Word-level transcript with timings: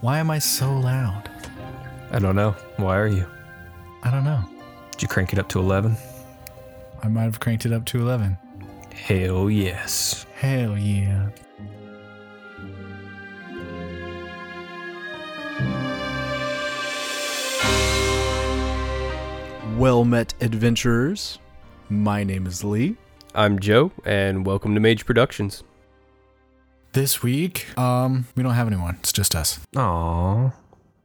Why 0.00 0.18
am 0.20 0.30
I 0.30 0.38
so 0.38 0.72
loud? 0.78 1.28
I 2.12 2.20
don't 2.20 2.36
know. 2.36 2.52
Why 2.76 2.96
are 2.98 3.08
you? 3.08 3.26
I 4.04 4.12
don't 4.12 4.22
know. 4.22 4.44
Did 4.92 5.02
you 5.02 5.08
crank 5.08 5.32
it 5.32 5.40
up 5.40 5.48
to 5.48 5.58
11? 5.58 5.96
I 7.02 7.08
might 7.08 7.24
have 7.24 7.40
cranked 7.40 7.66
it 7.66 7.72
up 7.72 7.84
to 7.86 7.98
11. 7.98 8.38
Hell 8.94 9.50
yes. 9.50 10.24
Hell 10.36 10.78
yeah. 10.78 11.30
Well 19.76 20.04
met, 20.04 20.32
adventurers. 20.40 21.40
My 21.88 22.22
name 22.22 22.46
is 22.46 22.62
Lee. 22.62 22.96
I'm 23.34 23.58
Joe, 23.58 23.90
and 24.04 24.46
welcome 24.46 24.74
to 24.74 24.80
Mage 24.80 25.04
Productions. 25.04 25.64
This 26.92 27.22
week, 27.22 27.78
um, 27.78 28.26
we 28.34 28.42
don't 28.42 28.54
have 28.54 28.66
anyone. 28.66 28.96
It's 29.00 29.12
just 29.12 29.34
us. 29.34 29.60
Aww. 29.74 30.44
What 30.44 30.52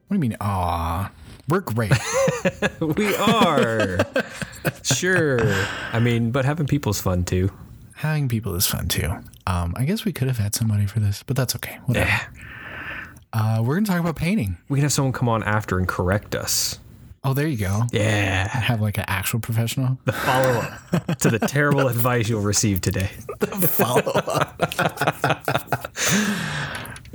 do 0.10 0.16
you 0.16 0.20
mean? 0.20 0.38
Aw, 0.40 1.12
we're 1.50 1.60
great. 1.62 1.92
We 2.82 3.16
are. 3.16 4.00
sure. 4.84 5.40
I 5.94 6.00
mean, 6.00 6.32
but 6.32 6.44
having 6.46 6.68
people's 6.68 7.00
fun 7.02 7.24
too. 7.24 7.52
Having 7.96 8.28
people 8.30 8.54
is 8.56 8.68
fun 8.68 8.88
too. 8.90 9.12
Um, 9.48 9.74
I 9.78 9.86
guess 9.86 10.04
we 10.04 10.12
could 10.12 10.28
have 10.28 10.38
had 10.38 10.54
somebody 10.54 10.86
for 10.86 11.00
this, 11.00 11.24
but 11.24 11.38
that's 11.38 11.56
okay. 11.56 11.80
Whatever. 11.86 12.10
Yeah. 12.10 12.24
Uh, 13.32 13.64
we're 13.64 13.76
gonna 13.76 13.88
talk 13.88 14.00
about 14.00 14.16
painting. 14.18 14.58
We 14.68 14.78
can 14.78 14.84
have 14.84 14.92
someone 14.92 15.14
come 15.14 15.30
on 15.30 15.42
after 15.44 15.78
and 15.78 15.88
correct 15.88 16.36
us. 16.36 16.80
Oh, 17.26 17.34
there 17.34 17.48
you 17.48 17.56
go. 17.58 17.84
Yeah. 17.94 18.48
Have 18.50 18.82
like 18.82 18.98
an 18.98 19.06
actual 19.08 19.40
professional. 19.40 19.98
The 20.06 20.12
follow 20.12 20.68
up 20.92 21.18
to 21.20 21.30
the 21.30 21.40
terrible 21.40 21.88
advice 21.88 22.28
you'll 22.28 22.42
receive 22.42 22.82
today. 22.82 23.10
The 23.40 23.68
follow 23.68 24.12
up. 24.12 24.58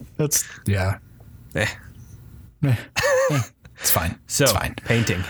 That's 0.17 0.45
yeah. 0.67 0.98
Eh. 1.55 1.67
Eh, 2.65 2.77
eh, 3.31 3.41
It's 3.81 3.91
fine. 3.91 4.19
So, 4.27 4.45
it's 4.45 4.53
fine. 4.53 4.75
painting. 4.84 5.25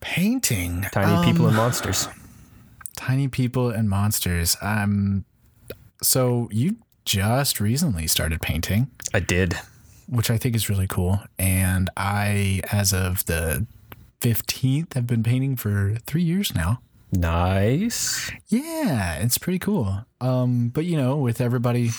Painting. 0.00 0.82
Tiny 0.92 1.24
people 1.24 1.44
Um, 1.46 1.48
and 1.50 1.56
monsters. 1.56 2.08
tiny 2.96 3.28
people 3.28 3.70
and 3.70 3.88
monsters. 3.88 4.56
Um, 4.60 5.24
so 6.02 6.48
you 6.52 6.76
just 7.04 7.60
recently 7.60 8.06
started 8.06 8.40
painting, 8.40 8.90
I 9.14 9.20
did. 9.20 9.58
Which 10.10 10.30
I 10.30 10.36
think 10.36 10.54
is 10.56 10.68
really 10.68 10.86
cool. 10.86 11.20
And 11.38 11.88
I, 11.96 12.60
as 12.70 12.92
of 12.92 13.24
the 13.26 13.66
fifteenth, 14.20 14.92
have 14.94 15.06
been 15.06 15.22
painting 15.22 15.56
for 15.56 15.96
three 16.06 16.22
years 16.22 16.54
now. 16.54 16.80
Nice. 17.12 18.30
Yeah, 18.48 19.16
it's 19.16 19.38
pretty 19.38 19.58
cool. 19.58 20.04
Um, 20.20 20.68
but 20.68 20.84
you 20.84 20.96
know, 20.96 21.16
with 21.16 21.40
everybody 21.40 21.90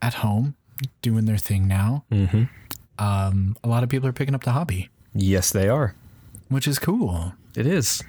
at 0.00 0.14
home 0.14 0.54
doing 1.02 1.24
their 1.26 1.36
thing 1.38 1.66
now, 1.68 2.04
Mm-hmm. 2.10 2.44
um, 3.04 3.56
a 3.64 3.68
lot 3.68 3.82
of 3.82 3.88
people 3.88 4.08
are 4.08 4.12
picking 4.14 4.34
up 4.34 4.44
the 4.44 4.52
hobby, 4.52 4.88
Yes, 5.14 5.50
they 5.50 5.68
are. 5.68 5.94
which 6.48 6.66
is 6.68 6.78
cool. 6.78 7.34
It 7.56 7.66
is. 7.66 8.02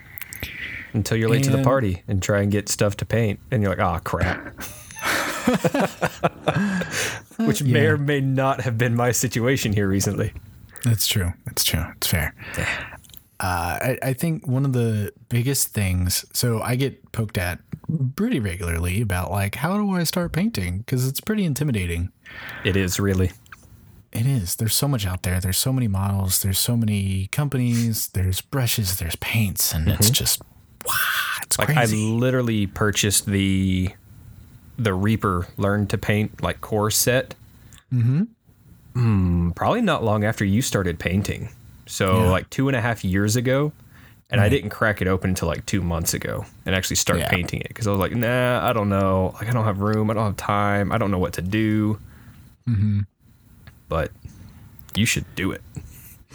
Until 0.94 1.18
you're 1.18 1.30
late 1.30 1.44
to 1.46 1.52
the 1.52 1.64
party 1.64 2.04
and 2.08 2.22
try 2.22 2.42
and 2.42 2.52
get 2.52 2.68
stuff 2.70 2.96
to 2.98 3.06
paint, 3.06 3.40
and 3.50 3.62
you're 3.64 3.76
like, 3.76 3.80
oh, 3.80 4.00
crap. 4.04 4.54
Which 7.38 7.64
may 7.64 7.84
yeah. 7.84 7.90
or 7.90 7.98
may 7.98 8.22
not 8.22 8.62
have 8.62 8.78
been 8.78 8.96
my 8.96 9.12
situation 9.12 9.74
here 9.74 9.88
recently. 9.88 10.34
That's 10.84 11.08
true. 11.08 11.34
That's 11.46 11.64
true. 11.64 11.86
It's 11.98 12.08
fair. 12.08 12.34
Uh, 13.40 13.80
I, 13.82 13.98
I 14.04 14.14
think 14.14 14.48
one 14.48 14.66
of 14.66 14.74
the 14.74 15.12
biggest 15.30 15.70
things, 15.70 16.26
so 16.34 16.62
I 16.62 16.76
get 16.76 17.12
poked 17.12 17.38
at 17.38 17.60
pretty 18.16 18.40
regularly 18.40 19.02
about 19.02 19.32
like, 19.32 19.56
how 19.56 19.78
do 19.78 19.92
I 19.92 20.04
start 20.04 20.32
painting? 20.32 20.80
Because 20.80 21.08
it's 21.08 21.20
pretty 21.20 21.44
intimidating. 21.44 22.12
It 22.64 22.76
is 22.76 23.00
really. 23.00 23.32
It 24.12 24.26
is. 24.26 24.58
There's 24.58 24.76
so 24.76 24.88
much 24.88 25.06
out 25.06 25.24
there. 25.24 25.40
There's 25.40 25.58
so 25.58 25.72
many 25.74 25.88
models. 25.88 26.42
There's 26.42 26.60
so 26.60 26.76
many 26.76 27.28
companies. 27.28 28.10
There's 28.10 28.42
brushes. 28.42 28.98
There's 29.00 29.16
paints, 29.16 29.74
and 29.74 29.88
it's 29.88 30.10
just 30.10 30.42
wow. 30.86 30.94
It's 31.44 31.58
Like 31.58 31.70
crazy. 31.70 31.98
I 31.98 32.10
literally 32.10 32.68
purchased 32.68 33.26
the 33.26 33.90
the 34.78 34.94
Reaper 34.94 35.48
learned 35.58 35.90
to 35.92 35.98
Paint 35.98 36.42
like 36.42 36.62
core 36.62 36.92
set. 36.92 37.36
Mm-hmm. 37.94 39.52
probably 39.52 39.82
not 39.82 40.04
long 40.04 40.24
after 40.24 40.44
you 40.46 40.62
started 40.62 41.00
painting. 41.00 41.50
So 41.86 42.24
Yeah. 42.24 42.30
like 42.30 42.50
two 42.50 42.68
and 42.70 42.76
a 42.76 42.82
half 42.82 43.04
years 43.04 43.36
ago. 43.36 43.72
And 44.30 44.40
I 44.40 44.48
didn't 44.48 44.70
crack 44.70 45.02
it 45.02 45.08
open 45.10 45.32
until 45.32 45.50
like 45.50 45.66
two 45.66 45.82
months 45.82 46.14
ago 46.14 46.46
and 46.66 46.74
actually 46.74 46.96
start 46.96 47.20
Yeah. 47.20 47.30
painting 47.30 47.60
it 47.60 47.68
because 47.68 47.86
I 47.86 47.92
was 47.92 48.00
like, 48.00 48.16
nah, 48.16 48.66
I 48.66 48.72
don't 48.72 48.88
know. 48.88 49.32
Like 49.36 49.50
I 49.50 49.52
don't 49.52 49.66
have 49.66 49.80
room. 49.82 50.10
I 50.10 50.14
don't 50.14 50.24
have 50.24 50.38
time. 50.38 50.94
I 50.94 50.98
don't 50.98 51.12
know 51.12 51.18
what 51.20 51.34
to 51.34 51.42
do. 51.42 52.00
Mm-hmm. 52.68 53.02
But 53.90 54.12
you 54.96 55.06
should 55.06 55.26
do 55.36 55.52
it. 55.52 55.62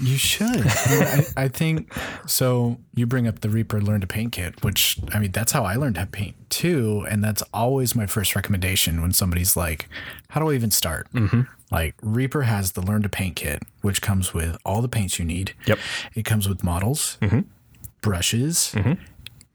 You 0.01 0.17
should. 0.19 0.47
I, 0.67 1.25
I 1.37 1.49
think 1.49 1.93
so. 2.27 2.79
You 2.95 3.07
bring 3.07 3.27
up 3.27 3.41
the 3.41 3.49
Reaper 3.49 3.81
Learn 3.81 4.01
to 4.03 4.07
Paint 4.07 4.33
kit, 4.33 4.63
which 4.63 4.99
I 5.13 5.19
mean, 5.19 5.33
that's 5.33 5.53
how 5.53 5.65
I 5.65 5.77
learned 5.77 5.97
how 5.97 6.05
to 6.05 6.11
paint 6.11 6.35
too. 6.51 7.07
And 7.09 7.25
that's 7.25 7.43
always 7.55 7.95
my 7.95 8.07
first 8.07 8.37
recommendation 8.37 9.01
when 9.01 9.13
somebody's 9.13 9.57
like, 9.57 9.89
How 10.31 10.41
do 10.41 10.51
I 10.51 10.55
even 10.55 10.71
start? 10.71 11.11
Mm-hmm. 11.13 11.43
Like, 11.71 11.95
Reaper 12.03 12.43
has 12.43 12.73
the 12.73 12.81
Learn 12.81 13.03
to 13.03 13.09
Paint 13.09 13.37
kit, 13.37 13.63
which 13.81 14.01
comes 14.03 14.33
with 14.33 14.57
all 14.65 14.83
the 14.83 14.89
paints 14.89 15.19
you 15.19 15.25
need. 15.25 15.55
Yep. 15.67 15.79
It 16.15 16.25
comes 16.25 16.49
with 16.49 16.63
models, 16.63 17.19
brushes, 18.03 18.75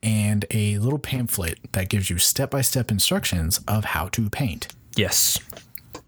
and 0.03 0.46
a 0.51 0.78
little 0.80 1.00
pamphlet 1.00 1.59
that 1.74 1.88
gives 1.88 2.09
you 2.09 2.18
step 2.18 2.50
by 2.51 2.62
step 2.62 2.91
instructions 2.91 3.59
of 3.68 3.85
how 3.85 4.07
to 4.09 4.30
paint. 4.30 4.68
Yes, 4.97 5.40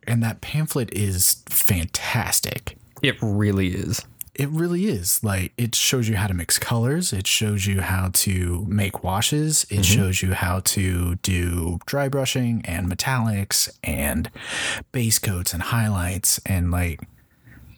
And 0.06 0.22
that 0.24 0.42
pamphlet 0.42 0.94
is 0.94 1.44
fantastic. 1.50 2.76
it 3.02 3.16
really 3.22 3.70
is. 3.70 4.02
It 4.36 4.50
really 4.50 4.86
is. 4.86 5.24
Like 5.24 5.54
it 5.58 5.76
shows 5.76 6.10
you 6.10 6.16
how 6.16 6.28
to 6.28 6.34
mix 6.34 6.58
colors. 6.58 7.14
It 7.14 7.28
shows 7.28 7.68
you 7.68 7.82
how 7.82 8.10
to 8.14 8.66
make 8.68 9.04
washes. 9.04 9.64
It 9.66 9.76
mm-hmm. 9.76 9.84
shows 9.84 10.22
you 10.24 10.34
how 10.34 10.62
to 10.62 11.16
do 11.16 11.80
dry 11.86 12.10
brushing 12.10 12.64
and 12.66 12.92
metallics 12.92 13.70
and 13.84 14.32
base 14.92 15.20
coats 15.20 15.54
and 15.54 15.62
highlights 15.62 16.40
and 16.46 16.72
like 16.72 17.02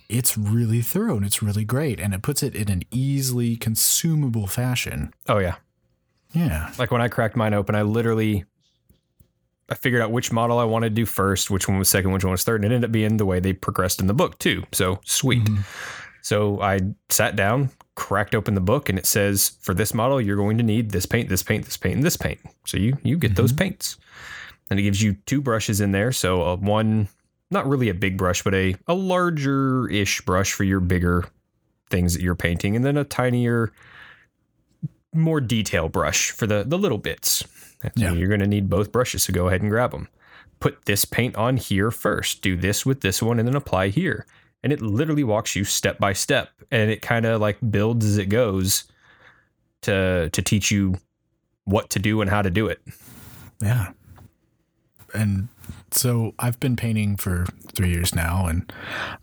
it's 0.08 0.38
really 0.38 0.82
thorough 0.82 1.18
and 1.18 1.26
it's 1.26 1.42
really 1.42 1.66
great 1.66 2.00
and 2.00 2.14
it 2.14 2.22
puts 2.22 2.42
it 2.44 2.56
in 2.56 2.70
an 2.70 2.84
easily 2.90 3.58
consumable 3.58 4.48
fashion. 4.48 5.14
Oh 5.28 5.40
yeah. 5.40 5.56
Yeah. 6.34 6.72
Like 6.78 6.92
when 6.92 7.02
I 7.02 7.10
cracked 7.10 7.36
mine 7.36 7.54
open, 7.54 7.76
I 7.76 7.82
literally 7.82 8.46
I 9.70 9.76
figured 9.76 10.02
out 10.02 10.12
which 10.12 10.32
model 10.32 10.60
I 10.60 10.64
wanted 10.64 10.90
to 10.90 10.96
do 10.96 11.06
first, 11.06 11.50
which 11.50 11.68
one 11.68 11.80
was 11.80 11.90
second, 11.90 12.12
which 12.12 12.24
one 12.24 12.32
was 12.32 12.44
third, 12.44 12.64
and 12.64 12.72
it 12.72 12.76
ended 12.76 12.90
up 12.90 12.92
being 12.92 13.18
the 13.18 13.26
way 13.26 13.40
they 13.40 13.54
progressed 13.54 14.00
in 14.00 14.08
the 14.08 14.14
book 14.14 14.38
too. 14.38 14.64
So 14.72 15.00
sweet. 15.04 15.44
Mm-hmm. 15.44 15.62
So 16.26 16.60
I 16.60 16.80
sat 17.10 17.36
down, 17.36 17.70
cracked 17.94 18.34
open 18.34 18.56
the 18.56 18.60
book, 18.60 18.90
and 18.90 18.98
it 18.98 19.06
says 19.06 19.58
for 19.62 19.76
this 19.76 19.94
model 19.94 20.20
you're 20.20 20.36
going 20.36 20.58
to 20.58 20.64
need 20.64 20.90
this 20.90 21.06
paint, 21.06 21.30
this 21.30 21.44
paint, 21.44 21.66
this 21.66 21.78
paint, 21.78 21.98
and 21.98 22.04
this 22.04 22.18
paint. 22.18 22.40
So 22.66 22.78
you 22.78 22.98
you 23.04 23.20
get 23.20 23.36
those 23.36 23.52
mm-hmm. 23.52 23.60
paints, 23.60 23.98
and 24.72 24.80
it 24.80 24.82
gives 24.82 25.04
you 25.04 25.18
two 25.28 25.40
brushes 25.40 25.82
in 25.82 25.92
there. 25.92 26.12
So 26.12 26.42
a 26.42 26.56
one, 26.56 27.10
not 27.52 27.68
really 27.68 27.90
a 27.90 27.94
big 27.94 28.18
brush, 28.18 28.42
but 28.44 28.56
a 28.56 28.76
a 28.88 28.96
larger 28.96 29.88
ish 29.88 30.20
brush 30.22 30.52
for 30.52 30.64
your 30.64 30.80
bigger 30.80 31.26
things 31.92 32.16
that 32.16 32.24
you're 32.24 32.34
painting, 32.34 32.76
and 32.76 32.84
then 32.84 32.98
a 32.98 33.04
tinier 33.04 33.72
more 35.14 35.40
detail 35.40 35.90
brush 35.90 36.32
for 36.32 36.48
the 36.48 36.64
the 36.64 36.80
little 36.80 36.98
bits. 36.98 37.44
So 37.84 37.90
Yeah. 37.96 38.14
you're 38.14 38.30
going 38.30 38.40
to 38.40 38.48
need 38.48 38.68
both 38.68 38.92
brushes, 38.92 39.22
so 39.26 39.32
go 39.32 39.48
ahead 39.48 39.62
and 39.62 39.70
grab 39.70 39.92
them. 39.92 40.08
Put 40.60 40.86
this 40.86 41.06
paint 41.06 41.36
on 41.36 41.58
here 41.58 41.92
first. 41.92 42.42
Do 42.42 42.58
this 42.58 42.84
with 42.84 43.02
this 43.02 43.22
one, 43.22 43.38
and 43.38 43.48
then 43.48 43.56
apply 43.56 43.90
here. 43.90 44.26
And 44.66 44.74
it 44.74 44.82
literally 44.82 45.24
walks 45.24 45.56
you 45.56 45.64
step 45.64 46.00
by 46.00 46.12
step, 46.14 46.50
and 46.72 46.90
it 46.90 47.02
kind 47.04 47.26
of 47.26 47.40
like 47.40 47.58
builds 47.70 48.04
as 48.04 48.18
it 48.18 48.26
goes 48.30 48.86
to 49.84 50.30
to 50.32 50.42
teach 50.42 50.72
you 50.72 50.96
what 51.66 51.92
to 51.92 52.00
do 52.00 52.20
and 52.22 52.30
how 52.32 52.42
to 52.42 52.50
do 52.50 52.66
it. 52.68 52.82
Yeah. 53.62 53.92
And 55.14 55.48
so 55.92 56.34
I've 56.40 56.60
been 56.60 56.76
painting 56.76 57.16
for 57.16 57.46
three 57.74 57.90
years 57.90 58.14
now 58.16 58.48
and 58.48 58.72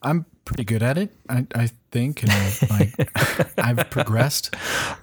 I'm 0.01 0.25
pretty 0.45 0.65
good 0.65 0.83
at 0.83 0.97
it, 0.97 1.13
I, 1.29 1.47
I 1.55 1.69
think. 1.91 2.23
And 2.23 2.71
like 2.71 2.95
I've 3.59 3.91
progressed, 3.91 4.55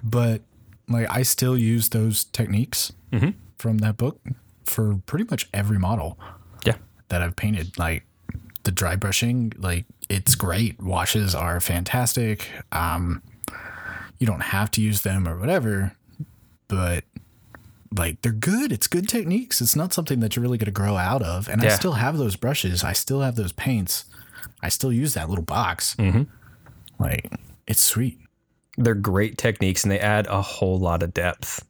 but 0.01 0.42
like 0.88 1.07
I 1.09 1.21
still 1.24 1.57
use 1.57 1.89
those 1.89 2.24
techniques 2.24 2.92
Mhm. 3.12 3.33
from 3.57 3.80
that 3.80 3.97
book 3.97 4.19
for 4.63 5.00
pretty 5.06 5.25
much 5.30 5.47
every 5.53 5.77
model 5.80 6.18
Yeah. 6.65 6.75
that 7.09 7.21
I've 7.21 7.35
painted. 7.35 7.77
Like 7.77 8.06
the 8.63 8.71
dry 8.71 8.95
brushing, 8.95 9.53
like 9.57 9.85
it's 10.09 10.35
great. 10.35 10.81
Washes 10.81 11.33
are 11.35 11.59
fantastic. 11.59 12.47
Um, 12.71 13.21
you 14.19 14.27
don't 14.27 14.41
have 14.41 14.69
to 14.71 14.81
use 14.81 15.01
them 15.01 15.27
or 15.27 15.38
whatever, 15.39 15.95
but 16.67 17.03
like 17.95 18.21
they're 18.21 18.31
good. 18.31 18.71
It's 18.71 18.88
good 18.88 19.07
techniques. 19.07 19.61
It's 19.61 19.75
not 19.75 19.94
something 19.94 20.19
that 20.19 20.35
you're 20.35 20.44
really 20.44 20.57
going 20.57 20.65
to 20.65 20.71
grow 20.71 20.97
out 20.97 21.21
of. 21.23 21.47
And 21.47 21.61
I 21.61 21.65
still 21.75 21.94
have 21.94 22.17
those 22.17 22.35
brushes. 22.35 22.83
I 22.83 22.94
still 22.94 23.21
have 23.21 23.35
those 23.35 23.51
paints. 23.53 24.06
I 24.61 24.69
still 24.69 24.91
use 24.91 25.13
that 25.13 25.29
little 25.29 25.44
box. 25.45 25.95
Mhm. 25.95 26.27
Like 27.00 27.31
it's 27.65 27.81
sweet. 27.81 28.19
They're 28.77 28.94
great 28.95 29.38
techniques 29.38 29.83
and 29.83 29.91
they 29.91 30.00
add 30.00 30.27
a 30.27 30.41
whole 30.41 30.79
lot 30.79 31.01
of 31.01 31.13
depth. 31.13 31.65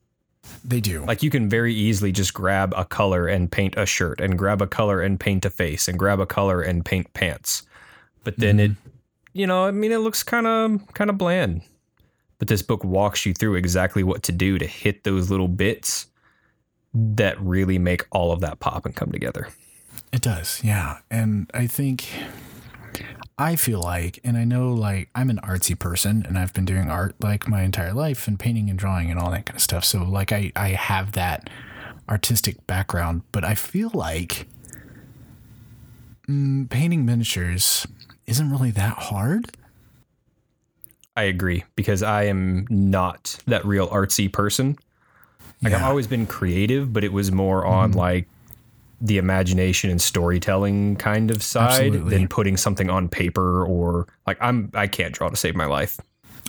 They 0.63 0.81
do. 0.81 1.05
Like 1.05 1.23
you 1.23 1.29
can 1.29 1.49
very 1.49 1.73
easily 1.73 2.11
just 2.11 2.33
grab 2.33 2.73
a 2.75 2.85
color 2.85 3.27
and 3.27 3.51
paint 3.51 3.75
a 3.77 3.85
shirt 3.85 4.19
and 4.21 4.37
grab 4.37 4.61
a 4.61 4.67
color 4.67 5.01
and 5.01 5.19
paint 5.19 5.45
a 5.45 5.49
face 5.49 5.87
and 5.87 5.97
grab 5.97 6.19
a 6.19 6.25
color 6.25 6.61
and 6.61 6.83
paint 6.85 7.13
pants. 7.13 7.63
but 8.23 8.37
then 8.37 8.57
mm-hmm. 8.57 8.71
it, 8.73 8.77
you 9.33 9.47
know, 9.47 9.65
I 9.65 9.71
mean, 9.71 9.91
it 9.91 9.99
looks 9.99 10.23
kind 10.23 10.47
of 10.47 10.81
kind 10.93 11.09
of 11.09 11.17
bland. 11.17 11.61
But 12.37 12.47
this 12.47 12.61
book 12.61 12.83
walks 12.83 13.25
you 13.25 13.33
through 13.33 13.55
exactly 13.55 14.03
what 14.03 14.23
to 14.23 14.31
do 14.31 14.57
to 14.57 14.65
hit 14.65 15.03
those 15.03 15.29
little 15.29 15.49
bits 15.49 16.07
that 16.93 17.39
really 17.41 17.77
make 17.77 18.05
all 18.11 18.31
of 18.31 18.39
that 18.41 18.59
pop 18.59 18.85
and 18.85 18.95
come 18.95 19.11
together. 19.11 19.49
It 20.11 20.21
does, 20.21 20.63
yeah. 20.63 20.99
And 21.11 21.51
I 21.53 21.67
think 21.67 22.07
I 23.39 23.55
feel 23.55 23.79
like, 23.79 24.19
and 24.25 24.37
I 24.37 24.43
know 24.43 24.73
like 24.73 25.09
I'm 25.15 25.29
an 25.29 25.39
artsy 25.41 25.79
person 25.79 26.25
and 26.27 26.37
I've 26.37 26.53
been 26.53 26.65
doing 26.65 26.89
art 26.89 27.15
like 27.21 27.47
my 27.47 27.61
entire 27.61 27.93
life 27.93 28.27
and 28.27 28.37
painting 28.37 28.69
and 28.69 28.77
drawing 28.77 29.09
and 29.09 29.17
all 29.17 29.31
that 29.31 29.45
kind 29.45 29.55
of 29.55 29.61
stuff. 29.61 29.85
So 29.85 30.03
like 30.03 30.33
I, 30.33 30.51
I 30.57 30.69
have 30.69 31.13
that 31.13 31.49
artistic 32.09 32.67
background, 32.67 33.21
but 33.31 33.45
I 33.45 33.55
feel 33.55 33.91
like 33.93 34.45
mm, 36.27 36.69
painting 36.69 37.05
miniatures 37.05 37.87
isn't 38.27 38.51
really 38.51 38.71
that 38.71 38.97
hard. 38.97 39.51
I 41.15 41.23
agree 41.23 41.63
because 41.77 42.03
I 42.03 42.23
am 42.23 42.67
not 42.69 43.37
that 43.47 43.65
real 43.65 43.87
artsy 43.87 44.31
person. 44.31 44.77
Like 45.63 45.73
I've 45.73 45.83
always 45.83 46.07
been 46.07 46.25
creative, 46.25 46.91
but 46.91 47.05
it 47.05 47.13
was 47.13 47.31
more 47.31 47.65
on 47.65 47.93
like 47.93 48.27
the 49.01 49.17
imagination 49.17 49.89
and 49.89 50.01
storytelling 50.01 50.95
kind 50.97 51.31
of 51.31 51.41
side 51.41 51.87
Absolutely. 51.87 52.09
than 52.09 52.27
putting 52.27 52.57
something 52.57 52.89
on 52.89 53.07
paper 53.07 53.65
or 53.65 54.07
like 54.27 54.37
I'm 54.41 54.71
I 54.73 54.87
can't 54.87 55.13
draw 55.13 55.29
to 55.29 55.35
save 55.35 55.55
my 55.55 55.65
life. 55.65 55.99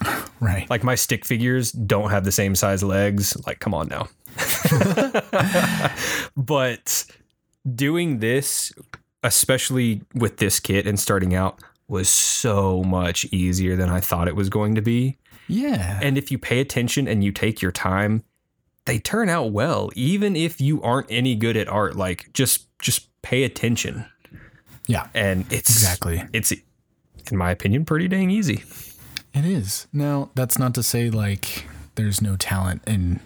Right. 0.40 0.70
Like 0.70 0.82
my 0.82 0.94
stick 0.94 1.26
figures 1.26 1.70
don't 1.70 2.08
have 2.08 2.24
the 2.24 2.32
same 2.32 2.54
size 2.54 2.82
legs. 2.82 3.36
Like 3.46 3.58
come 3.58 3.74
on 3.74 3.88
now. 3.88 4.08
but 6.34 7.04
doing 7.74 8.20
this 8.20 8.72
especially 9.22 10.00
with 10.14 10.38
this 10.38 10.58
kit 10.58 10.86
and 10.86 10.98
starting 10.98 11.34
out 11.34 11.60
was 11.88 12.08
so 12.08 12.82
much 12.84 13.24
easier 13.26 13.76
than 13.76 13.90
I 13.90 14.00
thought 14.00 14.28
it 14.28 14.36
was 14.36 14.48
going 14.48 14.76
to 14.76 14.80
be. 14.80 15.18
yeah. 15.48 15.98
And 16.02 16.16
if 16.16 16.30
you 16.30 16.38
pay 16.38 16.60
attention 16.60 17.06
and 17.06 17.22
you 17.22 17.32
take 17.32 17.60
your 17.60 17.72
time, 17.72 18.22
they 18.90 18.98
turn 18.98 19.28
out 19.28 19.52
well, 19.52 19.88
even 19.94 20.34
if 20.34 20.60
you 20.60 20.82
aren't 20.82 21.06
any 21.10 21.36
good 21.36 21.56
at 21.56 21.68
art. 21.68 21.94
Like 21.94 22.32
just 22.32 22.66
just 22.80 23.06
pay 23.22 23.44
attention. 23.44 24.04
yeah. 24.88 25.06
And 25.14 25.42
it's 25.52 25.70
Exactly. 25.70 26.24
It's 26.32 26.50
in 27.30 27.36
my 27.36 27.52
opinion 27.52 27.84
pretty 27.84 28.08
dang 28.08 28.30
easy. 28.30 28.64
It 29.32 29.44
is. 29.44 29.86
Now, 29.92 30.30
that's 30.34 30.58
not 30.58 30.74
to 30.74 30.82
say 30.82 31.08
like 31.08 31.66
there's 31.94 32.20
no 32.20 32.34
talent 32.36 32.82
in 32.86 33.20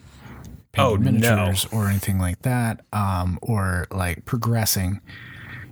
Oh, 0.76 0.96
painting 0.99 1.20
no. 1.20 1.37
miniatures 1.37 1.66
or 1.72 1.88
anything 1.88 2.19
like 2.19 2.43
that, 2.43 2.84
um, 2.93 3.38
or 3.40 3.87
like 3.93 4.25
progressing, 4.26 5.00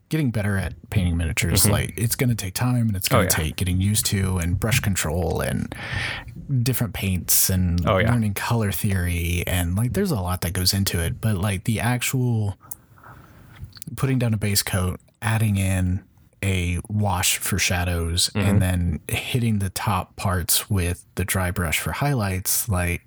getting 0.09 0.31
better 0.31 0.57
at 0.57 0.75
painting 0.91 1.17
miniatures. 1.19 1.69
Like 1.69 1.93
it's 1.99 2.15
going 2.17 2.31
to 2.31 2.37
take 2.37 2.55
time 2.55 2.87
and 2.89 2.97
it's 2.97 3.09
going 3.09 3.27
to 3.29 3.33
Mm-hmm. 3.35 3.41
Oh, 3.41 3.45
yeah. 3.45 3.49
take 3.49 3.57
getting 3.57 3.81
used 3.81 4.07
to 4.07 4.39
and 4.39 4.59
brush 4.61 4.81
control 4.81 5.41
and 5.43 5.75
different 6.63 6.93
paints 6.95 7.49
and 7.49 7.87
Oh, 7.89 7.99
yeah. 7.99 8.11
learning 8.13 8.35
color 8.35 8.73
theory 8.73 9.43
and 9.47 9.75
like 9.77 9.93
there's 9.93 10.11
a 10.11 10.21
lot 10.21 10.41
that 10.43 10.53
goes 10.53 10.75
into 10.75 11.01
it. 11.01 11.21
But 11.21 11.37
like 11.37 11.65
the 11.65 11.81
actual 11.81 12.57
putting 13.97 14.19
down 14.19 14.35
a 14.35 14.37
base 14.37 14.63
coat, 14.63 15.01
adding 15.21 15.57
in 15.57 16.03
a 16.43 16.79
wash 16.89 17.39
for 17.39 17.59
shadows, 17.59 18.31
Mm-hmm. 18.35 18.49
and 18.49 18.63
then 18.63 19.01
hitting 19.09 19.59
the 19.61 19.71
top 19.71 20.17
parts 20.17 20.69
with 20.69 21.05
the 21.15 21.25
dry 21.25 21.51
brush 21.51 21.79
for 21.79 21.93
highlights, 21.93 22.69
like 22.69 23.07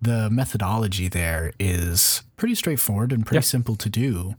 the 0.00 0.30
methodology 0.30 1.08
there 1.08 1.52
is 1.58 2.22
pretty 2.36 2.54
straightforward 2.54 3.12
and 3.12 3.26
pretty 3.26 3.38
Yeah. 3.38 3.40
simple 3.50 3.74
to 3.76 3.88
do. 3.88 4.36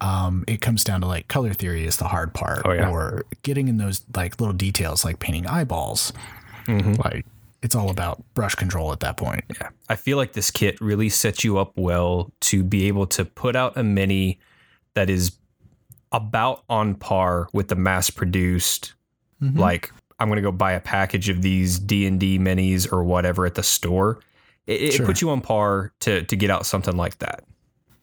Um, 0.00 0.44
it 0.46 0.60
comes 0.60 0.82
down 0.84 1.00
to 1.02 1.06
like 1.06 1.28
color 1.28 1.52
theory 1.52 1.84
is 1.84 1.96
the 1.96 2.08
hard 2.08 2.32
part, 2.32 2.62
Oh, 2.64 2.72
yeah. 2.72 2.88
or 2.88 3.24
getting 3.42 3.68
in 3.68 3.76
those 3.76 4.00
like 4.16 4.40
little 4.40 4.54
details 4.54 5.04
like 5.04 5.18
painting 5.18 5.46
eyeballs. 5.46 6.12
Mm-hmm. 6.66 6.94
Like 7.04 7.26
it's 7.62 7.74
all 7.74 7.90
about 7.90 8.22
brush 8.34 8.54
control 8.54 8.92
at 8.92 9.00
that 9.00 9.16
point. 9.16 9.44
Yeah. 9.60 9.70
I 9.88 9.96
feel 9.96 10.16
like 10.16 10.32
this 10.32 10.50
kit 10.50 10.80
really 10.80 11.08
sets 11.08 11.42
you 11.42 11.58
up 11.58 11.72
well 11.76 12.32
to 12.40 12.62
be 12.62 12.86
able 12.86 13.06
to 13.08 13.24
put 13.24 13.56
out 13.56 13.76
a 13.76 13.82
mini 13.82 14.38
that 14.94 15.10
is 15.10 15.32
about 16.12 16.62
on 16.68 16.94
par 16.94 17.48
with 17.52 17.68
the 17.68 17.76
mass 17.76 18.10
produced 18.10 18.94
mm-hmm. 19.42 19.58
like 19.58 19.92
I'm 20.18 20.28
going 20.28 20.36
to 20.36 20.42
go 20.42 20.52
buy 20.52 20.72
a 20.72 20.80
package 20.80 21.28
of 21.28 21.42
these 21.42 21.78
D&D 21.78 22.38
minis 22.38 22.90
or 22.92 23.04
whatever 23.04 23.46
at 23.46 23.54
the 23.54 23.62
store. 23.62 24.18
It, 24.66 25.00
it 25.00 25.06
puts 25.06 25.22
you 25.22 25.30
on 25.30 25.40
par 25.40 25.92
to 26.00 26.24
to 26.24 26.36
get 26.36 26.50
out 26.50 26.66
something 26.66 26.96
like 26.96 27.18
that. 27.18 27.44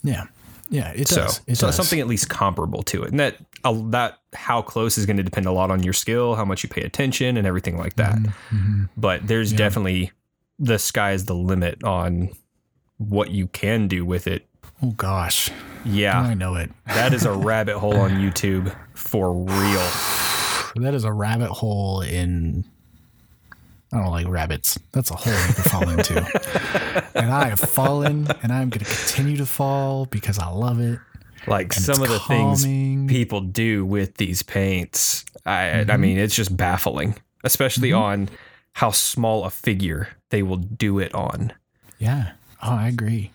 Yeah, 0.01 0.25
yeah, 0.69 0.91
it 0.91 1.07
So, 1.07 1.23
does. 1.23 1.41
It 1.47 1.56
so 1.56 1.67
does. 1.67 1.75
something 1.75 2.00
at 2.00 2.07
least 2.07 2.29
comparable 2.29 2.83
to 2.83 3.03
it. 3.03 3.12
And 3.12 3.19
that 3.19 3.38
uh, 3.63 3.73
that 3.91 4.19
how 4.33 4.62
close 4.62 4.97
is 4.97 5.06
going 5.06 5.17
to 5.17 5.23
depend 5.23 5.45
a 5.45 5.51
lot 5.51 5.71
on 5.71 5.83
your 5.83 5.94
skill, 5.94 6.35
how 6.35 6.45
much 6.45 6.63
you 6.63 6.69
pay 6.69 6.81
attention 6.81 7.38
and 7.38 7.45
everything 7.47 7.77
like 7.77 7.95
that. 7.95 8.15
Mm-hmm. 8.15 8.83
But 8.97 9.27
there's 9.27 9.51
definitely 9.53 10.12
the 10.59 10.77
sky 10.79 11.12
is 11.13 11.25
the 11.25 11.35
limit 11.35 11.83
on 11.83 12.29
what 12.97 13.31
you 13.31 13.47
can 13.47 13.88
do 13.88 14.06
with 14.06 14.27
it. 14.27 14.47
Oh 14.83 14.91
gosh, 14.91 15.50
Yeah. 15.85 16.19
I 16.19 16.33
know 16.33 16.56
it. 16.56 16.71
That 16.88 17.13
is 17.13 17.25
a 17.25 17.31
rabbit 17.33 17.77
hole 17.77 17.95
on 17.97 18.12
YouTube 18.12 18.75
for 18.94 19.33
real. 19.33 19.89
That 20.83 20.94
is 20.94 21.03
a 21.06 21.12
rabbit 21.13 21.50
hole 21.50 22.01
in. 22.01 22.65
I 23.95 24.01
don't 24.01 24.12
like 24.12 24.27
rabbits. 24.27 24.77
That's 24.92 25.09
a 25.09 25.15
hole 25.15 25.33
you 25.33 25.53
can 25.53 25.63
fall 25.63 25.89
into. 25.89 27.07
and 27.15 27.31
I 27.31 27.47
have 27.47 27.59
fallen, 27.62 28.27
and 28.44 28.51
I'm 28.51 28.69
going 28.69 28.83
to 28.83 28.92
continue 28.92 29.38
to 29.38 29.45
fall 29.45 30.06
because 30.06 30.38
I 30.38 30.50
love 30.50 30.81
it. 30.81 31.00
Like 31.47 31.71
some 31.71 32.01
of 32.01 32.09
the 32.09 32.19
things 32.19 32.65
people 33.09 33.39
do 33.39 33.86
with 33.86 34.15
these 34.18 34.44
paints. 34.44 35.24
I 35.45 35.56
Mm-hmm. 35.56 35.92
I 35.92 35.97
mean, 35.97 36.18
it's 36.18 36.36
just 36.36 36.57
baffling, 36.57 37.15
especially 37.44 37.94
on 37.94 38.30
how 38.74 38.92
small 38.92 39.45
a 39.45 39.50
figure 39.50 40.09
they 40.30 40.44
will 40.44 40.57
do 40.57 41.00
it 41.00 41.13
on. 41.15 41.53
Yeah. 41.98 42.33
Oh, 42.62 42.71
I 42.71 42.89
agree. 42.89 43.31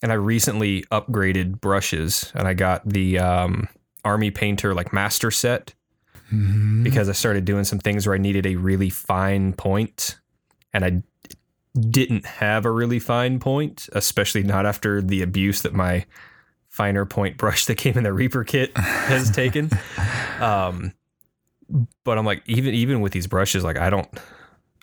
And 0.00 0.10
I 0.10 0.14
recently 0.14 0.82
upgraded 0.84 1.60
brushes 1.60 2.32
and 2.34 2.48
I 2.48 2.54
got 2.54 2.88
the 2.88 3.18
um, 3.18 3.68
Army 4.04 4.30
Painter 4.30 4.72
like 4.72 4.92
master 4.92 5.30
set 5.30 5.74
Mhm. 6.32 6.82
because 6.82 7.08
I 7.08 7.12
started 7.12 7.44
doing 7.44 7.64
some 7.64 7.78
things 7.78 8.06
where 8.06 8.14
I 8.14 8.18
needed 8.18 8.46
a 8.46 8.56
really 8.56 8.90
fine 8.90 9.52
point 9.52 10.18
and 10.72 10.84
I 10.84 11.02
didn't 11.78 12.26
have 12.26 12.64
a 12.64 12.70
really 12.70 12.98
fine 12.98 13.38
point, 13.38 13.88
especially 13.92 14.42
not 14.42 14.66
after 14.66 15.00
the 15.02 15.22
abuse 15.22 15.62
that 15.62 15.72
my 15.74 16.04
finer 16.68 17.04
point 17.06 17.36
brush 17.38 17.66
that 17.66 17.76
came 17.76 17.96
in 17.96 18.04
the 18.04 18.12
Reaper 18.12 18.44
kit 18.44 18.72
has 18.76 19.30
taken. 19.30 19.70
Um, 20.40 20.92
but 22.04 22.18
I'm 22.18 22.24
like, 22.26 22.42
even 22.46 22.74
even 22.74 23.00
with 23.00 23.12
these 23.12 23.26
brushes, 23.26 23.62
like 23.64 23.76
I 23.78 23.90
don't 23.90 24.08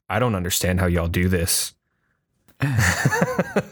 I 0.09 0.19
don't 0.19 0.35
understand 0.35 0.79
how 0.79 0.85
y'all 0.87 1.07
do 1.07 1.27
this. 1.29 1.73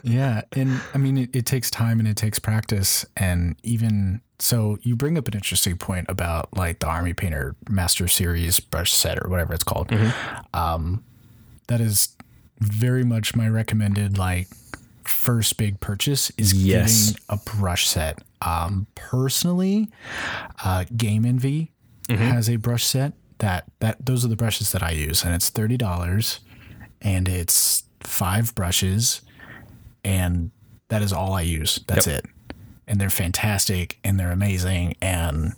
Yeah. 0.03 0.41
And 0.53 0.81
I 0.93 0.98
mean, 0.98 1.17
it, 1.17 1.36
it 1.36 1.46
takes 1.46 1.69
time 1.69 2.00
and 2.00 2.07
it 2.07 2.17
takes 2.17 2.39
practice. 2.39 3.05
And 3.15 3.55
even 3.63 4.22
so, 4.41 4.77
you 4.81 4.95
bring 4.95 5.17
up 5.17 5.27
an 5.27 5.33
interesting 5.36 5.77
point 5.77 6.07
about 6.10 6.55
like 6.57 6.79
the 6.79 6.88
Army 6.88 7.13
Painter 7.13 7.55
Master 7.69 8.07
Series 8.07 8.60
brush 8.60 8.91
set 8.91 9.17
or 9.24 9.29
whatever 9.29 9.53
it's 9.53 9.63
called. 9.63 9.91
Um, 10.53 11.03
that 11.67 11.79
is 11.79 12.15
very 12.60 13.03
much 13.03 13.36
my 13.36 13.48
recommended, 13.48 14.17
like, 14.17 14.48
first 15.03 15.57
big 15.57 15.79
purchase 15.79 16.31
is 16.38 16.53
Yes. 16.53 17.12
getting 17.12 17.24
a 17.29 17.38
brush 17.57 17.88
set. 17.88 18.19
Um, 18.41 18.88
personally, 18.95 19.89
uh, 20.63 20.86
Game 20.95 21.25
Envy 21.25 21.71
has 22.10 22.50
a 22.50 22.55
brush 22.57 22.83
set 22.83 23.13
that 23.38 23.65
that 23.79 24.05
those 24.05 24.25
are 24.25 24.27
the 24.27 24.36
brushes 24.36 24.71
that 24.74 24.83
I 24.83 24.91
use, 24.91 25.24
and 25.24 25.33
it's 25.33 25.50
thirty 25.50 25.77
dollars, 25.77 26.39
and 27.01 27.27
it's 27.29 27.83
five 28.01 28.53
brushes, 28.55 29.21
and 30.03 30.51
that 30.89 31.01
is 31.01 31.13
all 31.13 31.33
I 31.33 31.41
use. 31.41 31.79
That's 31.88 32.05
Yep. 32.07 32.25
it, 32.25 32.25
and 32.91 33.01
they're 33.01 33.10
fantastic 33.10 33.98
and 34.03 34.19
they're 34.19 34.31
amazing 34.31 34.95
and. 35.01 35.53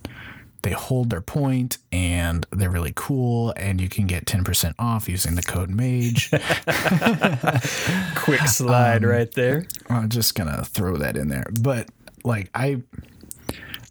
They 0.62 0.72
hold 0.72 1.10
their 1.10 1.20
point 1.20 1.78
and 1.92 2.48
they're 2.52 2.70
really 2.72 2.94
cool, 2.96 3.54
and 3.58 3.82
you 3.82 3.90
can 3.90 4.08
get 4.08 4.24
10% 4.24 4.74
off 4.80 5.10
using 5.10 5.36
the 5.36 5.42
code 5.44 5.70
MAGE. 5.70 6.30
Quick 8.16 8.48
slide 8.48 9.04
right 9.04 9.30
there. 9.34 9.66
I'm 9.90 10.08
just 10.08 10.36
gonna 10.36 10.64
throw 10.64 10.96
that 10.96 11.18
in 11.18 11.28
there. 11.28 11.48
But 11.60 11.90
like 12.24 12.50
I 12.56 12.82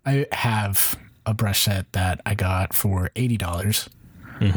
I 0.07 0.27
have 0.33 0.99
a 1.27 1.35
brush 1.35 1.63
set 1.65 1.93
that 1.93 2.23
I 2.25 2.35
got 2.35 2.73
for 2.73 3.11
eighty 3.17 3.37
dollars. 3.37 3.91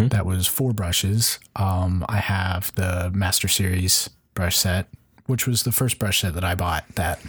That 0.07 0.25
was 0.25 0.47
four 0.47 0.71
brushes. 0.71 1.37
Um, 1.57 2.05
I 2.07 2.17
have 2.17 2.73
the 2.75 3.11
Master 3.13 3.47
Series 3.49 4.09
brush 4.35 4.57
set, 4.57 4.87
which 5.25 5.45
was 5.45 5.63
the 5.63 5.71
first 5.73 5.99
brush 5.99 6.21
set 6.21 6.33
that 6.35 6.43
I 6.45 6.55
bought. 6.55 6.85
That 6.95 7.19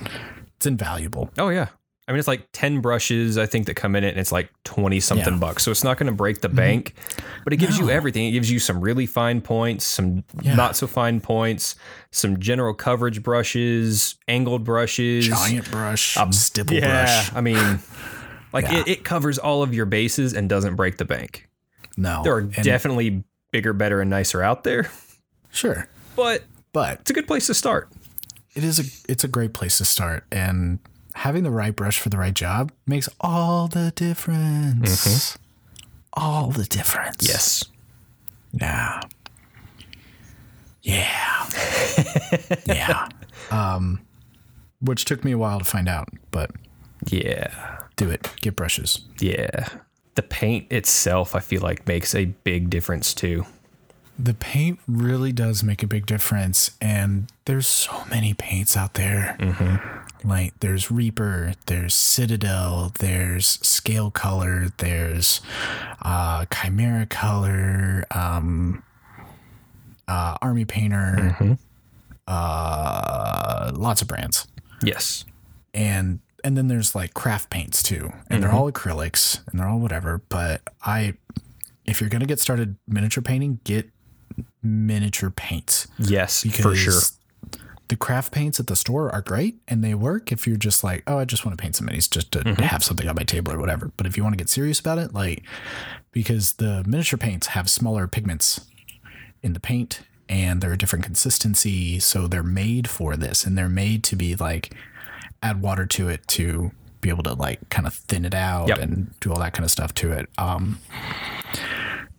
it's 0.57 0.67
invaluable. 0.67 1.31
Oh 1.39 1.49
yeah. 1.49 1.69
I 2.09 2.13
mean, 2.13 2.21
it's 2.21 2.29
like 2.29 2.47
10 2.53 2.83
brushes, 2.83 3.37
I 3.37 3.47
think, 3.47 3.67
that 3.67 3.75
come 3.75 3.97
in 3.97 4.05
it, 4.05 4.11
and 4.11 4.19
it's 4.21 4.31
like 4.31 4.49
20 4.63 5.01
something 5.01 5.25
Yeah. 5.25 5.31
Mm-hmm. 5.33 5.41
bucks. 5.41 5.65
So 5.65 5.73
it's 5.73 5.83
not 5.83 5.99
going 5.99 6.07
to 6.07 6.13
break 6.15 6.41
the 6.41 6.49
bank, 6.49 6.95
but 7.43 7.53
it 7.53 7.57
gives 7.57 7.79
you 7.81 7.91
everything. 7.91 8.27
It 8.27 8.31
gives 8.31 8.49
you 8.49 8.61
some 8.61 8.81
really 8.81 9.07
fine 9.07 9.41
points, 9.41 9.85
some 9.85 10.23
Yeah. 10.41 10.55
not 10.55 10.77
so 10.77 10.87
fine 10.87 11.21
points, 11.21 11.75
some 12.13 12.39
general 12.39 12.75
coverage 12.75 13.25
brushes, 13.25 14.15
angled 14.29 14.63
brushes. 14.63 15.27
Giant 15.27 15.69
brush, 15.69 16.17
stipple 16.31 16.77
yeah. 16.77 17.03
brush. 17.07 17.33
I 17.35 17.41
mean, 17.41 17.81
like 18.53 18.67
it, 18.73 18.87
it 18.87 19.05
covers 19.05 19.37
all 19.37 19.65
of 19.65 19.75
your 19.75 19.87
bases 19.87 20.33
and 20.33 20.49
doesn't 20.49 20.77
break 20.77 20.99
the 20.99 21.05
bank. 21.05 21.49
No. 21.97 22.23
There 22.23 22.35
are 22.37 22.39
And- 22.39 22.55
definitely 22.63 23.25
bigger, 23.51 23.73
better, 23.73 24.01
and 24.01 24.11
nicer 24.11 24.43
out 24.43 24.63
there, 24.63 24.89
sure, 25.51 25.89
but 26.15 26.45
but 26.73 27.01
it's 27.01 27.11
a 27.11 27.15
good 27.15 27.27
place 27.27 27.47
to 27.49 27.55
start. 27.55 27.89
It 28.57 28.65
is 28.65 28.81
a 28.81 28.85
it's 29.13 29.23
a 29.23 29.29
great 29.29 29.53
place 29.53 29.79
to 29.79 29.85
start 29.85 30.25
and 30.33 30.81
having 31.15 31.45
the 31.45 31.51
right 31.51 31.75
brush 31.77 31.99
for 32.01 32.09
the 32.09 32.19
right 32.19 32.35
job 32.35 32.73
makes 32.87 33.09
all 33.21 33.69
the 33.69 33.93
difference. 33.95 35.39
All 36.15 36.51
the 36.51 36.65
difference. 36.65 37.27
Yes. 37.29 37.65
Yeah. 38.53 39.01
Yeah. 40.83 41.47
yeah. 42.67 43.09
Um 43.51 44.01
which 44.81 45.05
took 45.05 45.25
me 45.25 45.33
a 45.33 45.39
while 45.39 45.59
to 45.59 45.65
find 45.65 45.89
out, 45.89 46.09
but 46.31 46.51
Yeah. 47.09 47.79
do 47.97 48.11
it. 48.11 48.29
Get 48.41 48.57
brushes. 48.57 49.05
Yeah. 49.21 49.69
The 50.17 50.23
paint 50.23 50.71
itself, 50.73 51.35
I 51.35 51.41
feel 51.41 51.61
like, 51.63 51.87
makes 51.87 52.15
a 52.15 52.27
big 52.27 52.71
difference 52.71 53.13
too. 53.15 53.45
The 54.19 54.33
paint 54.35 54.79
really 54.89 55.31
does 55.33 55.63
make 55.63 55.83
a 55.83 55.87
big 55.87 56.07
difference, 56.07 56.71
and 56.81 57.31
there's 57.45 57.67
so 57.67 58.05
many 58.11 58.33
paints 58.33 58.77
out 58.77 58.95
there. 58.95 59.37
Like 60.25 60.59
there's 60.61 60.91
Reaper, 60.91 61.53
there's 61.67 61.95
Citadel, 61.95 62.93
there's 62.99 63.47
Scale 63.67 64.11
Color, 64.11 64.69
there's 64.79 65.43
uh, 66.03 66.47
Kimera 66.47 67.09
Color, 67.09 68.07
um, 68.11 68.83
uh, 70.09 70.39
Army 70.41 70.65
Painter, 70.65 71.59
uh, 72.27 73.73
lots 73.75 74.03
of 74.03 74.09
brands, 74.09 74.47
Yes. 74.83 75.25
and 75.75 76.21
and 76.43 76.57
then 76.57 76.69
there's 76.69 76.95
like 76.95 77.13
craft 77.13 77.51
paints 77.51 77.83
too, 77.83 78.13
and 78.31 78.43
they're 78.43 78.53
all 78.53 78.71
acrylics 78.71 79.41
and 79.51 79.59
they're 79.61 79.67
all 79.69 79.79
whatever. 79.81 80.23
But 80.29 80.63
I, 80.85 81.15
if 81.85 82.01
you're 82.01 82.11
gonna 82.11 82.27
get 82.27 82.41
started 82.41 82.77
miniature 82.89 83.23
painting, 83.23 83.61
get 83.65 83.91
miniature 84.67 85.31
paints 85.31 85.87
Yes, 85.99 86.43
for 86.43 86.75
sure. 86.75 87.01
the 87.89 87.97
craft 87.97 88.33
paints 88.33 88.59
at 88.61 88.67
the 88.67 88.77
store 88.77 89.11
are 89.13 89.23
great 89.23 89.57
and 89.69 89.83
they 89.85 89.95
work 89.95 90.33
if 90.33 90.47
you're 90.47 90.57
just 90.57 90.83
like, 90.85 91.03
oh, 91.07 91.19
I 91.19 91.25
just 91.25 91.45
want 91.47 91.57
to 91.57 91.63
paint 91.63 91.77
some 91.77 91.87
minis 91.89 92.11
just 92.11 92.33
to 92.33 92.41
Mm-hmm. 92.41 92.63
have 92.63 92.83
something 92.85 93.09
on 93.09 93.15
my 93.15 93.23
table 93.23 93.53
or 93.53 93.59
whatever. 93.59 93.91
But 93.97 94.07
if 94.07 94.17
you 94.17 94.23
want 94.23 94.33
to 94.35 94.37
get 94.39 94.49
serious 94.49 94.81
about 94.81 94.99
it, 94.99 95.15
like 95.15 95.43
because 96.13 96.55
the 96.55 96.83
miniature 96.87 97.19
paints 97.19 97.49
have 97.49 97.71
smaller 97.71 98.07
pigments 98.09 98.67
in 99.43 99.53
the 99.53 99.61
paint 99.61 100.01
and 100.29 100.61
they're 100.61 100.73
a 100.73 100.79
different 100.79 101.05
consistency, 101.05 102.01
so 102.01 102.27
they're 102.27 102.43
made 102.43 102.89
for 102.91 103.15
this 103.17 103.45
and 103.47 103.57
they're 103.57 103.69
made 103.69 104.03
to 104.05 104.17
be 104.17 104.35
like 104.35 104.75
add 105.43 105.63
water 105.63 105.87
to 105.87 106.09
it 106.09 106.27
to 106.27 106.73
be 107.01 107.09
able 107.11 107.23
to 107.23 107.35
like 107.35 107.69
kind 107.69 107.87
of 107.87 107.95
thin 107.95 108.25
it 108.25 108.35
out 108.35 108.67
Yep. 108.69 108.79
and 108.79 109.15
do 109.21 109.31
all 109.33 109.39
that 109.39 109.53
kind 109.53 109.65
of 109.65 109.71
stuff 109.71 109.95
to 109.95 110.11
it. 110.11 110.29
Um 110.39 110.81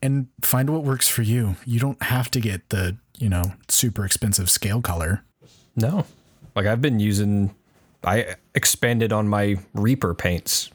and 0.01 0.27
find 0.41 0.69
what 0.69 0.83
works 0.83 1.07
for 1.07 1.21
you. 1.21 1.55
You 1.65 1.79
don't 1.79 2.01
have 2.03 2.29
to 2.31 2.39
get 2.39 2.69
the, 2.69 2.97
you 3.17 3.29
know, 3.29 3.53
super 3.67 4.05
expensive 4.05 4.49
scale 4.49 4.81
color. 4.81 5.23
No. 5.75 6.05
Like 6.55 6.65
I've 6.65 6.81
been 6.81 6.99
using 6.99 7.53
I 8.03 8.35
expanded 8.55 9.11
on 9.11 9.27
my 9.27 9.57
Reaper 9.73 10.13
paints 10.13 10.69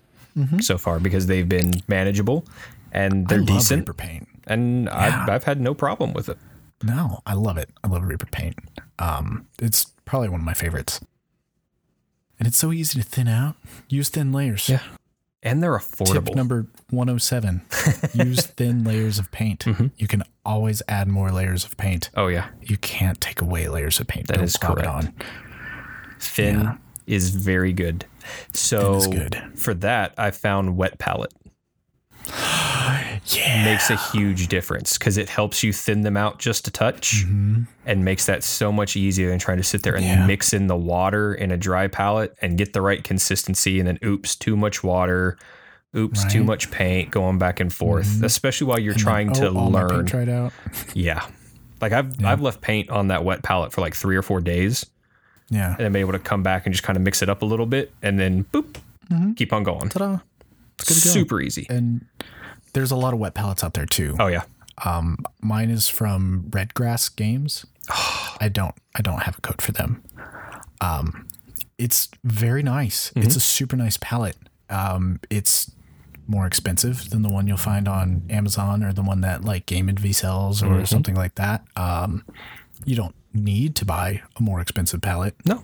so 0.60 0.78
far 0.78 0.98
because 0.98 1.26
they've 1.26 1.48
been 1.48 1.74
manageable 1.88 2.44
and 2.92 3.28
they're 3.28 3.38
Mm-hmm. 3.38 3.50
I 3.50 3.52
love 3.52 3.60
decent 3.60 3.80
Reaper 3.80 3.94
paint. 3.94 4.28
and 4.46 4.88
I've, 4.88 5.28
I've 5.28 5.44
had 5.44 5.60
no 5.60 5.74
problem 5.74 6.12
with 6.14 6.28
it. 6.28 6.38
No, 6.82 7.20
I 7.26 7.34
love 7.34 7.58
it. 7.58 7.70
I 7.84 7.88
love 7.88 8.02
Reaper 8.02 8.26
paint. 8.26 8.56
Um, 8.98 9.46
it's 9.60 9.84
probably 10.04 10.28
one 10.30 10.40
of 10.40 10.46
my 10.46 10.54
favorites. 10.54 11.00
And 12.38 12.48
it's 12.48 12.56
so 12.56 12.72
easy 12.72 12.98
to 13.00 13.04
thin 13.06 13.28
out. 13.28 13.54
Use 13.88 14.08
thin 14.08 14.32
layers. 14.32 14.68
Yeah. 14.68 14.80
And 15.42 15.62
they're 15.62 15.76
affordable. 15.76 16.26
Tip 16.26 16.34
number 16.36 16.66
107 16.90 17.62
use 18.14 18.46
thin 18.56 18.84
layers 18.84 19.18
of 19.18 19.30
paint. 19.32 19.64
Mm-hmm. 19.64 19.88
You 19.96 20.06
can 20.06 20.22
always 20.44 20.82
add 20.88 21.08
more 21.08 21.30
layers 21.32 21.64
of 21.64 21.76
paint. 21.76 22.10
oh 22.16 22.28
yeah. 22.28 22.48
You 22.60 22.76
can't 22.76 23.20
take 23.20 23.40
away 23.40 23.66
layers 23.68 23.98
of 23.98 24.06
paint. 24.06 24.28
That 24.28 24.36
Don't 24.36 24.44
is 24.44 24.56
correct. 24.56 24.86
on. 24.86 25.12
Thin 26.20 26.60
Yeah. 26.60 26.76
is 27.06 27.30
very 27.30 27.72
good. 27.72 28.04
So 28.52 29.00
good. 29.10 29.42
for 29.56 29.74
that, 29.74 30.14
I 30.16 30.30
found 30.30 30.76
wet 30.76 30.98
palette 30.98 31.32
Yeah. 33.26 33.64
makes 33.64 33.88
a 33.88 33.96
huge 33.96 34.48
difference 34.48 34.98
because 34.98 35.16
it 35.16 35.28
helps 35.28 35.62
you 35.62 35.72
thin 35.72 36.00
them 36.00 36.16
out 36.16 36.40
just 36.40 36.66
a 36.66 36.72
touch 36.72 37.22
and 37.86 38.04
makes 38.04 38.26
that 38.26 38.42
so 38.42 38.72
much 38.72 38.96
easier 38.96 39.30
than 39.30 39.38
trying 39.38 39.58
to 39.58 39.62
sit 39.62 39.84
there 39.84 39.94
and 39.94 40.04
Mm-hmm. 40.04 40.20
Yeah. 40.22 40.26
mix 40.26 40.52
in 40.52 40.66
the 40.66 40.76
water 40.76 41.32
in 41.32 41.52
a 41.52 41.56
dry 41.56 41.86
palette 41.86 42.36
and 42.42 42.58
get 42.58 42.72
the 42.72 42.80
right 42.80 43.02
consistency 43.02 43.78
and 43.78 43.86
then 43.86 43.98
oops 44.04 44.34
too 44.34 44.56
much 44.56 44.82
water 44.82 45.38
oops 45.96 46.24
too 46.32 46.42
much 46.42 46.70
paint 46.72 47.10
going 47.12 47.38
back 47.38 47.60
and 47.60 47.72
forth 47.72 48.22
especially 48.24 48.66
while 48.66 48.78
you're 48.80 48.92
trying 48.94 49.30
Oh, 49.30 49.34
to 49.34 49.50
learn 49.50 49.88
paint 49.90 50.06
dried 50.06 50.28
out. 50.28 50.52
yeah 50.94 51.24
like 51.80 51.92
I've 51.92 52.24
I've 52.24 52.40
left 52.42 52.60
paint 52.60 52.90
on 52.90 53.08
that 53.08 53.24
wet 53.24 53.42
palette 53.44 53.72
for 53.72 53.82
like 53.82 53.94
three 53.94 54.16
or 54.16 54.22
four 54.22 54.40
days 54.40 54.84
Yeah. 55.48 55.68
and 55.70 55.78
then 55.78 55.92
been 55.92 56.00
able 56.00 56.12
to 56.12 56.18
come 56.18 56.42
back 56.42 56.66
and 56.66 56.72
just 56.74 56.82
kind 56.82 56.96
of 56.96 57.02
mix 57.04 57.22
it 57.22 57.28
up 57.28 57.42
a 57.42 57.46
little 57.46 57.66
bit 57.66 57.92
and 58.02 58.18
then 58.18 58.44
boop 58.52 58.76
keep 59.36 59.52
on 59.52 59.62
going 59.62 59.88
Ta-da. 59.90 60.18
It's 60.78 60.88
good 60.88 60.94
to 61.00 61.04
go. 61.08 61.12
super 61.12 61.40
easy 61.40 61.66
And 61.70 62.04
there's 62.72 62.90
a 62.90 62.96
lot 62.96 63.12
of 63.14 63.18
wet 63.20 63.34
palettes 63.34 63.62
out 63.64 63.74
there 63.74 63.86
too. 63.86 64.16
oh 64.18 64.26
yeah 64.28 64.42
Um, 64.84 65.18
mine 65.40 65.70
is 65.70 65.88
from 65.88 66.46
Redgrass 66.50 67.14
Games. 67.14 67.66
I 68.40 68.48
don't 68.52 68.74
I 68.94 69.02
don't 69.02 69.22
have 69.22 69.38
a 69.38 69.40
code 69.40 69.60
for 69.62 69.72
them. 69.72 70.02
Um, 70.80 71.28
it's 71.78 72.08
very 72.24 72.62
nice. 72.62 73.12
It's 73.16 73.36
a 73.36 73.40
super 73.40 73.76
nice 73.76 73.96
palette. 74.00 74.36
Um, 74.70 75.20
it's 75.30 75.70
more 76.26 76.46
expensive 76.46 77.10
than 77.10 77.22
the 77.22 77.28
one 77.28 77.46
you'll 77.46 77.56
find 77.56 77.88
on 77.88 78.22
Amazon 78.30 78.82
or 78.82 78.92
the 78.92 79.02
one 79.02 79.20
that 79.22 79.44
like 79.44 79.66
Game 79.66 79.88
Envy 79.88 80.12
sells 80.12 80.62
or 80.62 80.86
something 80.86 81.14
like 81.14 81.34
that. 81.36 81.64
Um, 81.76 82.24
you 82.84 82.96
don't 82.96 83.14
need 83.34 83.74
to 83.76 83.84
buy 83.84 84.22
a 84.38 84.42
more 84.42 84.60
expensive 84.60 85.00
palette. 85.00 85.34
no 85.44 85.62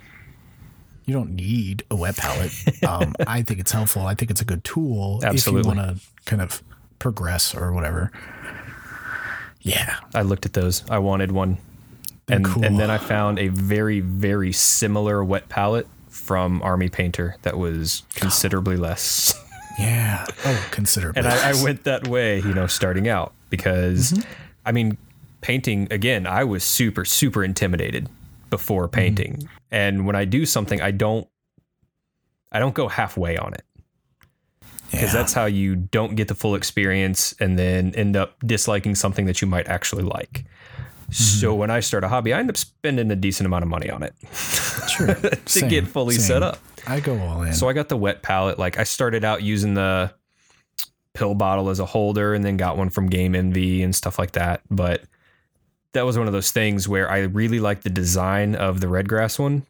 You 1.06 1.14
don't 1.14 1.30
need 1.34 1.84
a 1.90 1.96
wet 1.96 2.16
palette. 2.16 2.52
Um, 2.88 3.14
I 3.26 3.42
think 3.42 3.60
it's 3.60 3.72
helpful. 3.72 4.02
I 4.06 4.14
think 4.14 4.30
it's 4.30 4.40
a 4.40 4.44
good 4.44 4.64
tool 4.64 5.20
Absolutely. 5.22 5.60
if 5.60 5.66
you 5.76 5.82
want 5.82 5.98
to 5.98 6.04
kind 6.24 6.40
of 6.42 6.62
progress 6.98 7.54
or 7.54 7.72
whatever. 7.72 8.10
Yeah. 9.60 9.96
I 10.14 10.22
looked 10.22 10.46
at 10.46 10.52
those. 10.52 10.88
I 10.90 10.98
wanted 10.98 11.32
one. 11.32 11.58
And 12.30 12.44
cool. 12.44 12.64
and 12.64 12.78
then 12.78 12.90
I 12.90 12.98
found 12.98 13.38
a 13.38 13.48
very 13.48 14.00
very 14.00 14.52
similar 14.52 15.24
wet 15.24 15.48
palette 15.48 15.88
from 16.10 16.60
Army 16.62 16.90
Painter 16.90 17.36
that 17.42 17.56
was 17.56 18.02
considerably 18.14 18.76
less. 18.76 19.34
Yeah. 19.78 20.26
Oh, 20.44 20.68
considerably. 20.70 21.20
And 21.20 21.28
I, 21.28 21.50
I 21.50 21.62
went 21.62 21.84
that 21.84 22.08
way, 22.08 22.40
you 22.40 22.52
know, 22.52 22.66
starting 22.66 23.08
out 23.08 23.32
because 23.48 24.12
mm-hmm. 24.12 24.30
I 24.66 24.72
mean, 24.72 24.98
painting 25.40 25.88
again, 25.90 26.26
I 26.26 26.44
was 26.44 26.64
super 26.64 27.04
super 27.04 27.42
intimidated 27.42 28.08
before 28.50 28.88
mm-hmm. 28.88 28.94
painting. 28.94 29.48
And 29.70 30.04
when 30.04 30.16
I 30.16 30.24
do 30.24 30.44
something, 30.44 30.82
I 30.82 30.90
don't 30.90 31.28
I 32.50 32.58
don't 32.58 32.74
go 32.74 32.88
halfway 32.88 33.36
on 33.38 33.54
it. 33.54 33.62
Because 34.90 35.12
Yeah. 35.12 35.20
that's 35.20 35.32
how 35.32 35.46
you 35.46 35.76
don't 35.76 36.14
get 36.14 36.28
the 36.28 36.34
full 36.34 36.54
experience 36.54 37.34
and 37.40 37.58
then 37.58 37.94
end 37.94 38.16
up 38.16 38.36
disliking 38.44 38.94
something 38.94 39.26
that 39.26 39.40
you 39.40 39.46
might 39.48 39.68
actually 39.68 40.02
like. 40.04 40.44
So 41.10 41.54
when 41.54 41.70
I 41.70 41.80
start 41.80 42.04
a 42.04 42.08
hobby, 42.08 42.34
I 42.34 42.38
end 42.38 42.50
up 42.50 42.56
spending 42.58 43.10
a 43.10 43.16
decent 43.16 43.46
amount 43.46 43.62
of 43.62 43.68
money 43.70 43.88
on 43.88 44.02
it 44.02 44.12
sure. 44.90 45.14
to 45.14 45.38
Same, 45.46 45.68
get 45.70 45.88
fully 45.88 46.16
same. 46.16 46.26
set 46.26 46.42
up. 46.42 46.58
I 46.86 47.00
go 47.00 47.18
all 47.18 47.42
in. 47.42 47.54
So 47.54 47.66
I 47.68 47.72
got 47.72 47.88
the 47.88 47.96
wet 47.96 48.22
palette. 48.22 48.58
Like 48.58 48.78
I 48.78 48.84
started 48.84 49.24
out 49.24 49.42
using 49.42 49.72
the 49.74 50.12
pill 51.14 51.34
bottle 51.34 51.70
as 51.70 51.80
a 51.80 51.86
holder 51.86 52.34
and 52.34 52.44
then 52.44 52.56
got 52.58 52.76
one 52.76 52.90
from 52.90 53.08
Game 53.08 53.34
Envy 53.34 53.82
and 53.82 53.94
stuff 53.96 54.18
like 54.18 54.32
that. 54.32 54.60
But 54.70 55.02
that 55.92 56.02
was 56.02 56.18
one 56.18 56.26
of 56.26 56.34
those 56.34 56.52
things 56.52 56.86
where 56.86 57.10
I 57.10 57.20
really 57.20 57.58
liked 57.60 57.84
the 57.84 57.90
design 57.90 58.54
of 58.54 58.80
the 58.82 58.86
Redgrass 58.88 59.38
one, 59.38 59.64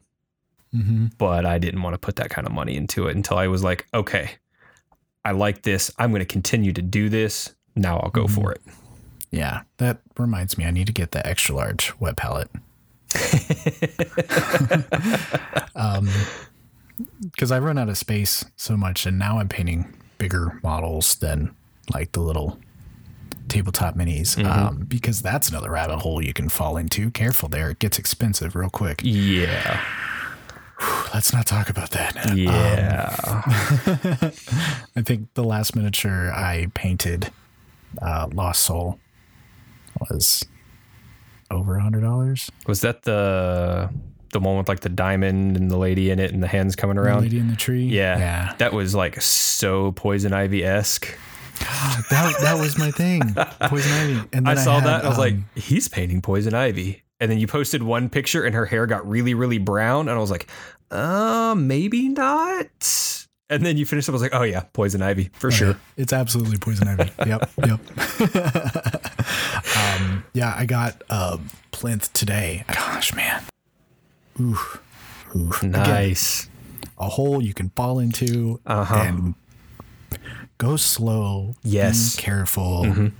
hmm 0.72 1.06
but 1.18 1.46
I 1.46 1.58
didn't 1.58 1.82
want 1.82 1.94
to 1.94 1.98
put 1.98 2.16
that 2.16 2.30
kind 2.30 2.46
of 2.48 2.52
money 2.52 2.76
into 2.76 3.06
it 3.06 3.14
until 3.16 3.38
I 3.38 3.46
was 3.46 3.62
like, 3.62 3.86
okay, 3.94 4.32
I 5.24 5.32
like 5.32 5.62
this. 5.62 5.90
I'm 5.98 6.10
going 6.10 6.20
to 6.20 6.26
continue 6.26 6.72
to 6.72 6.82
do 6.82 7.08
this. 7.08 7.54
Now 7.74 7.98
I'll 7.98 8.10
go 8.10 8.26
for 8.26 8.52
it. 8.52 8.60
Yeah, 9.30 9.62
that 9.76 10.00
reminds 10.16 10.56
me. 10.56 10.64
I 10.64 10.70
need 10.70 10.86
to 10.86 10.92
get 10.92 11.10
the 11.10 11.26
extra 11.26 11.54
large 11.54 11.92
wet 12.00 12.16
palette. 12.16 12.50
um, 15.74 16.08
because 17.30 17.52
I 17.52 17.58
run 17.58 17.78
out 17.78 17.88
of 17.88 17.98
space 17.98 18.44
so 18.56 18.76
much, 18.76 19.06
and 19.06 19.18
now 19.18 19.38
I'm 19.38 19.48
painting 19.48 19.92
bigger 20.18 20.58
models 20.62 21.16
than 21.16 21.54
like 21.92 22.12
the 22.12 22.20
little 22.20 22.58
tabletop 23.48 23.96
minis. 23.96 24.42
Um, 24.44 24.84
because 24.88 25.22
that's 25.22 25.48
another 25.48 25.70
rabbit 25.70 25.98
hole 25.98 26.22
you 26.22 26.32
can 26.32 26.48
fall 26.48 26.76
into. 26.76 27.10
Careful 27.10 27.48
there; 27.48 27.70
it 27.70 27.78
gets 27.78 27.98
expensive 27.98 28.54
real 28.54 28.70
quick. 28.70 29.00
Yeah. 29.04 29.82
Let's 31.12 31.32
not 31.32 31.46
talk 31.46 31.68
about 31.68 31.90
that. 31.90 32.36
Yeah. 32.36 33.16
I 34.96 35.02
think 35.02 35.32
the 35.34 35.42
last 35.42 35.74
miniature 35.74 36.30
I 36.32 36.68
painted, 36.74 37.32
uh, 38.00 38.28
Lost 38.32 38.62
Soul, 38.62 39.00
was 40.08 40.44
over 41.50 41.76
a 41.76 41.82
hundred 41.82 42.02
dollars. 42.02 42.50
was 42.66 42.82
that 42.82 43.02
the 43.02 43.90
the 44.32 44.40
one 44.40 44.58
with 44.58 44.68
like 44.68 44.80
the 44.80 44.90
diamond 44.90 45.56
and 45.56 45.70
the 45.70 45.78
lady 45.78 46.10
in 46.10 46.18
it 46.18 46.32
and 46.32 46.42
the 46.42 46.46
hands 46.46 46.76
coming 46.76 46.98
around? 46.98 47.22
Lady 47.22 47.38
in 47.38 47.48
the 47.48 47.56
Tree. 47.56 47.84
Yeah. 47.84 48.18
yeah. 48.18 48.54
That 48.58 48.72
was 48.72 48.94
like 48.94 49.20
so 49.22 49.92
poison 49.92 50.32
ivy 50.32 50.64
esque. 50.64 51.08
that 51.58 52.34
that 52.42 52.58
was 52.60 52.78
my 52.78 52.90
thing. 52.90 53.34
Poison 53.62 53.92
ivy. 53.92 54.28
And 54.32 54.48
I 54.48 54.54
saw 54.54 54.74
had, 54.80 54.86
that. 54.86 55.04
I 55.04 55.08
was 55.08 55.18
like, 55.18 55.34
um, 55.34 55.48
he's 55.54 55.88
painting 55.88 56.20
poison 56.22 56.54
ivy. 56.54 57.02
And 57.20 57.30
then 57.30 57.38
you 57.38 57.46
posted 57.46 57.82
one 57.82 58.08
picture 58.08 58.44
and 58.44 58.54
her 58.54 58.64
hair 58.66 58.86
got 58.86 59.08
really, 59.08 59.34
really 59.34 59.58
brown. 59.58 60.08
And 60.08 60.16
I 60.16 60.20
was 60.20 60.30
like, 60.30 60.48
uh, 60.90 61.54
maybe 61.56 62.08
not. 62.08 63.26
And 63.50 63.64
then 63.64 63.76
you 63.76 63.86
finished 63.86 64.08
up. 64.08 64.12
I 64.12 64.14
was 64.14 64.22
like, 64.22 64.34
oh, 64.34 64.42
yeah, 64.42 64.60
poison 64.72 65.02
ivy 65.02 65.30
for 65.32 65.50
sure. 65.50 65.76
It's 65.96 66.12
absolutely 66.12 66.58
poison 66.58 66.86
ivy. 66.86 67.10
yep, 67.26 67.50
yep. 67.66 67.80
um, 69.76 70.24
yeah, 70.34 70.54
I 70.56 70.66
got 70.66 71.02
uh, 71.10 71.38
plinth 71.72 72.12
today. 72.12 72.64
Gosh, 72.72 73.14
man. 73.14 73.42
Oof. 74.40 74.82
Oof. 75.34 75.58
Again, 75.62 75.72
Nice. 75.72 76.48
a 76.98 77.08
hole 77.08 77.42
you 77.42 77.54
can 77.54 77.70
fall 77.70 77.98
into 77.98 78.60
Uh-huh. 78.66 78.94
and 78.94 79.34
go 80.58 80.76
slow. 80.76 81.54
Yes. 81.64 82.16
Careful. 82.16 83.10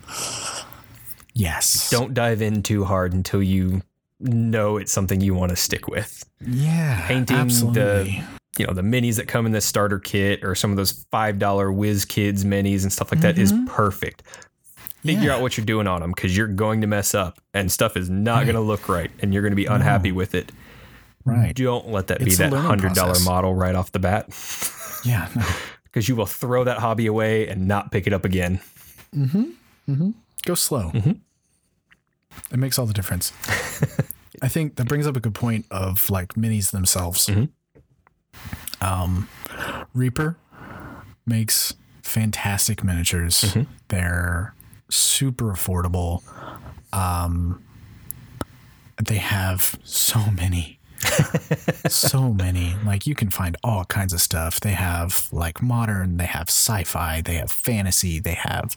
Yes. 1.34 1.90
Don't 1.90 2.14
dive 2.14 2.42
in 2.42 2.62
too 2.62 2.84
hard 2.84 3.12
until 3.12 3.42
you 3.42 3.82
know 4.20 4.76
it's 4.76 4.92
something 4.92 5.20
you 5.20 5.34
want 5.34 5.50
to 5.50 5.56
stick 5.56 5.88
with. 5.88 6.24
Yeah. 6.46 7.06
Painting 7.06 7.48
the- 7.72 8.22
You 8.58 8.66
know, 8.66 8.72
the 8.72 8.82
minis 8.82 9.16
that 9.16 9.28
come 9.28 9.46
in 9.46 9.52
the 9.52 9.60
starter 9.60 10.00
kit 10.00 10.42
or 10.44 10.54
some 10.56 10.70
of 10.72 10.76
those 10.76 11.04
$5 11.12 11.38
WizKids 11.72 12.42
minis 12.44 12.82
and 12.82 12.92
stuff 12.92 13.12
like 13.12 13.20
that 13.20 13.38
is 13.38 13.52
perfect. 13.68 14.22
Figure 15.04 15.22
Yeah. 15.28 15.34
out 15.36 15.42
what 15.42 15.56
you're 15.56 15.64
doing 15.64 15.86
on 15.86 16.00
them 16.00 16.10
because 16.10 16.36
you're 16.36 16.48
going 16.48 16.80
to 16.80 16.88
mess 16.88 17.14
up 17.14 17.38
and 17.54 17.70
stuff 17.70 17.96
is 17.96 18.10
not 18.10 18.44
going 18.44 18.56
to 18.56 18.60
look 18.60 18.88
right 18.88 19.12
and 19.20 19.32
you're 19.32 19.42
going 19.42 19.52
to 19.52 19.56
be 19.56 19.66
unhappy 19.66 20.10
with 20.10 20.34
it. 20.34 20.50
Right. 21.24 21.54
Don't 21.54 21.88
let 21.90 22.08
that 22.08 22.18
be 22.18 22.26
It's 22.32 22.40
a 22.40 22.50
that 22.50 22.52
hundred 22.52 22.94
dollar 22.94 23.20
model 23.20 23.54
right 23.54 23.76
off 23.76 23.92
the 23.92 24.00
bat 24.00 24.26
Yeah. 25.04 25.28
No. 25.36 25.44
because 25.84 26.08
you 26.08 26.16
will 26.16 26.26
throw 26.26 26.64
that 26.64 26.78
hobby 26.78 27.06
away 27.06 27.46
and 27.46 27.68
not 27.68 27.92
pick 27.92 28.08
it 28.08 28.12
up 28.12 28.24
again. 28.24 28.58
Mm-hmm. 29.14 29.42
Mm-hmm. 29.88 30.10
Go 30.44 30.54
slow. 30.54 30.90
Mm-hmm. 30.90 31.12
It 32.50 32.58
makes 32.58 32.78
all 32.78 32.86
the 32.86 32.92
difference. 32.92 33.32
I 34.42 34.48
think 34.48 34.76
that 34.76 34.86
brings 34.86 35.06
up 35.06 35.16
a 35.16 35.20
good 35.20 35.34
point 35.34 35.66
of 35.70 36.10
like 36.10 36.34
minis 36.34 36.70
themselves. 36.70 37.26
Mm-hmm. 37.26 38.84
Um, 38.84 39.28
Reaper 39.94 40.36
makes 41.26 41.74
fantastic 42.02 42.84
miniatures. 42.84 43.42
Mm-hmm. 43.42 43.70
They're 43.88 44.54
super 44.90 45.52
affordable. 45.52 46.22
Um, 46.92 47.62
they 49.02 49.18
have 49.18 49.78
so 49.84 50.30
many. 50.30 50.77
So 51.88 52.32
many. 52.32 52.74
Like 52.84 53.06
you 53.06 53.14
can 53.14 53.30
find 53.30 53.56
all 53.64 53.84
kinds 53.84 54.12
of 54.12 54.20
stuff. 54.20 54.60
They 54.60 54.72
have 54.72 55.28
like 55.32 55.62
modern, 55.62 56.16
they 56.16 56.26
have 56.26 56.48
sci-fi, 56.48 57.20
they 57.20 57.34
have 57.34 57.50
fantasy, 57.50 58.18
they 58.20 58.34
have 58.34 58.76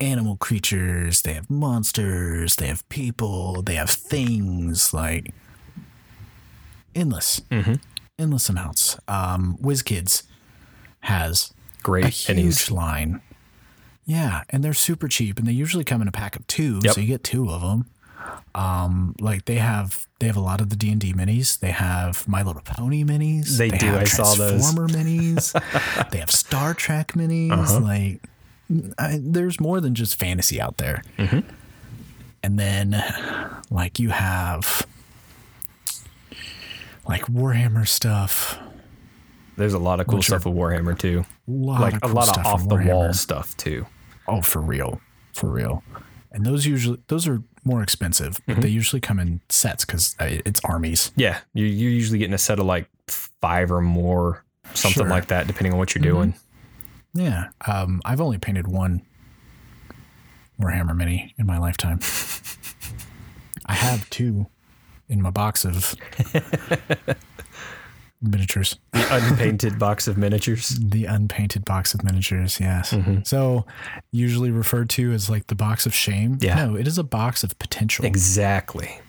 animal 0.00 0.36
creatures, 0.36 1.22
they 1.22 1.34
have 1.34 1.50
monsters, 1.50 2.56
they 2.56 2.66
have 2.68 2.88
people, 2.88 3.62
they 3.62 3.74
have 3.74 3.90
things 3.90 4.92
like 4.94 5.32
endless. 6.94 7.40
Endless 8.18 8.48
amounts. 8.48 8.98
Um 9.08 9.56
WizKids 9.60 10.22
has 11.00 11.52
Great 11.82 12.04
a 12.04 12.08
huge 12.34 12.70
line. 12.70 13.20
Yeah, 14.04 14.42
and 14.50 14.62
they're 14.64 14.74
super 14.74 15.06
cheap, 15.08 15.38
and 15.38 15.46
they 15.46 15.52
usually 15.52 15.84
come 15.84 16.02
in 16.02 16.08
a 16.08 16.12
pack 16.12 16.34
of 16.36 16.44
two, 16.48 16.80
Yep. 16.82 16.94
so 16.94 17.00
you 17.00 17.06
get 17.06 17.22
two 17.24 17.48
of 17.50 17.60
them. 17.62 17.86
Um, 18.54 19.14
like 19.20 19.44
they 19.44 19.56
have, 19.56 20.06
they 20.22 20.28
have 20.28 20.36
a 20.36 20.40
lot 20.40 20.60
of 20.60 20.70
the 20.70 20.76
D 20.76 20.92
and 20.92 21.00
D 21.00 21.12
minis. 21.12 21.58
They 21.58 21.72
have 21.72 22.28
My 22.28 22.44
Little 22.44 22.62
Pony 22.64 23.02
minis. 23.02 23.56
They 23.58 23.70
do, 23.70 23.86
Have 23.86 24.02
I 24.02 24.04
saw 24.04 24.34
those. 24.36 24.72
Transformer 24.72 24.86
minis. 24.88 26.10
they 26.10 26.18
have 26.18 26.30
Star 26.30 26.74
Trek 26.74 27.14
minis. 27.14 27.50
Uh-huh. 27.50 27.80
Like, 27.80 28.20
I, 28.98 29.18
there's 29.20 29.58
more 29.58 29.80
than 29.80 29.96
just 29.96 30.14
fantasy 30.14 30.60
out 30.60 30.76
there. 30.76 31.02
Mm-hmm. 31.18 31.40
And 32.44 32.56
then, 32.56 33.02
like 33.68 33.98
you 33.98 34.10
have, 34.10 34.86
like 37.08 37.26
Warhammer 37.26 37.88
stuff. 37.88 38.60
There's 39.56 39.74
a 39.74 39.78
lot 39.80 39.98
of 39.98 40.06
cool 40.06 40.22
stuff 40.22 40.44
with 40.46 40.54
Warhammer 40.54 40.96
too. 40.96 41.24
Lot 41.48 41.80
Like 41.80 41.94
of 42.00 42.12
a 42.12 42.14
lot 42.14 42.28
of 42.38 42.46
off 42.46 42.68
the 42.68 42.76
wall 42.76 43.12
stuff 43.12 43.56
too. 43.56 43.86
Oh, 44.28 44.40
for 44.40 44.62
real, 44.62 45.00
for 45.32 45.50
real. 45.50 45.82
And 46.30 46.46
those 46.46 46.64
usually 46.64 47.00
those 47.08 47.26
are 47.26 47.42
more 47.64 47.82
expensive, 47.82 48.40
but 48.46 48.52
Mm-hmm. 48.54 48.60
they 48.62 48.68
usually 48.68 49.00
come 49.00 49.18
in 49.20 49.40
sets 49.48 49.84
because 49.84 50.16
it's 50.20 50.60
armies. 50.64 51.12
Yeah, 51.16 51.38
you 51.54 51.64
you're 51.66 51.90
usually 51.92 52.18
getting 52.18 52.34
a 52.34 52.38
set 52.38 52.58
of 52.58 52.66
like 52.66 52.88
five 53.08 53.70
or 53.70 53.80
more, 53.80 54.44
something 54.74 54.92
Sure. 54.94 55.02
Mm-hmm. 55.04 55.12
like 55.12 55.26
that, 55.28 55.46
depending 55.46 55.72
on 55.72 55.78
what 55.78 55.94
you're 55.94 56.02
doing. 56.02 56.34
Yeah, 57.14 57.48
um, 57.66 58.00
I've 58.04 58.20
only 58.20 58.38
painted 58.38 58.66
one 58.68 59.02
Warhammer 60.60 60.96
mini 60.96 61.34
in 61.38 61.46
my 61.46 61.58
lifetime. 61.58 62.00
I 63.66 63.74
have 63.74 64.08
two 64.10 64.46
in 65.08 65.20
my 65.22 65.30
box 65.30 65.64
of 65.64 65.94
miniatures. 68.22 68.78
The 68.92 69.06
unpainted 69.10 69.78
box 69.78 70.08
of 70.08 70.16
miniatures. 70.16 70.68
The 70.80 71.06
unpainted 71.06 71.64
box 71.64 71.94
of 71.94 72.04
miniatures, 72.04 72.60
yes. 72.60 72.92
Mm-hmm. 72.92 73.22
So, 73.24 73.66
usually 74.10 74.50
referred 74.50 74.88
to 74.90 75.12
as 75.12 75.28
like 75.28 75.48
the 75.48 75.54
box 75.54 75.86
of 75.86 75.94
shame. 75.94 76.38
Yeah. 76.40 76.66
No, 76.66 76.76
it 76.76 76.86
is 76.86 76.98
a 76.98 77.04
box 77.04 77.44
of 77.44 77.58
potential. 77.58 78.04
Exactly. 78.04 79.00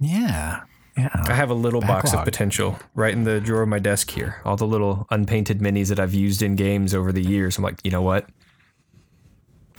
yeah. 0.00 0.62
Yeah. 0.96 1.08
I 1.14 1.32
have 1.32 1.48
a 1.48 1.54
little 1.54 1.80
box 1.80 2.12
of 2.12 2.22
potential 2.22 2.78
right 2.94 3.14
in 3.14 3.24
the 3.24 3.40
drawer 3.40 3.62
of 3.62 3.68
my 3.70 3.78
desk 3.78 4.10
here. 4.10 4.42
All 4.44 4.56
the 4.56 4.66
little 4.66 5.06
unpainted 5.10 5.60
minis 5.60 5.88
that 5.88 5.98
I've 5.98 6.12
used 6.12 6.42
in 6.42 6.54
games 6.54 6.94
over 6.94 7.12
the 7.12 7.22
years. 7.22 7.56
I'm 7.56 7.64
like, 7.64 7.80
you 7.82 7.90
know 7.90 8.02
what? 8.02 8.28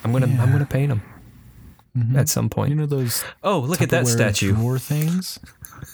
I'm 0.03 0.11
gonna 0.11 0.25
I'm 0.41 0.51
gonna 0.51 0.65
paint 0.65 0.89
them 0.89 2.15
at 2.15 2.29
some 2.29 2.49
point. 2.49 2.69
You 2.69 2.75
know 2.75 2.85
those 2.85 3.23
oh, 3.43 3.59
look 3.59 3.81
at 3.81 3.91
that 3.91 4.07
statue. 4.07 4.53
Drawer 4.53 4.79
things. 4.79 5.39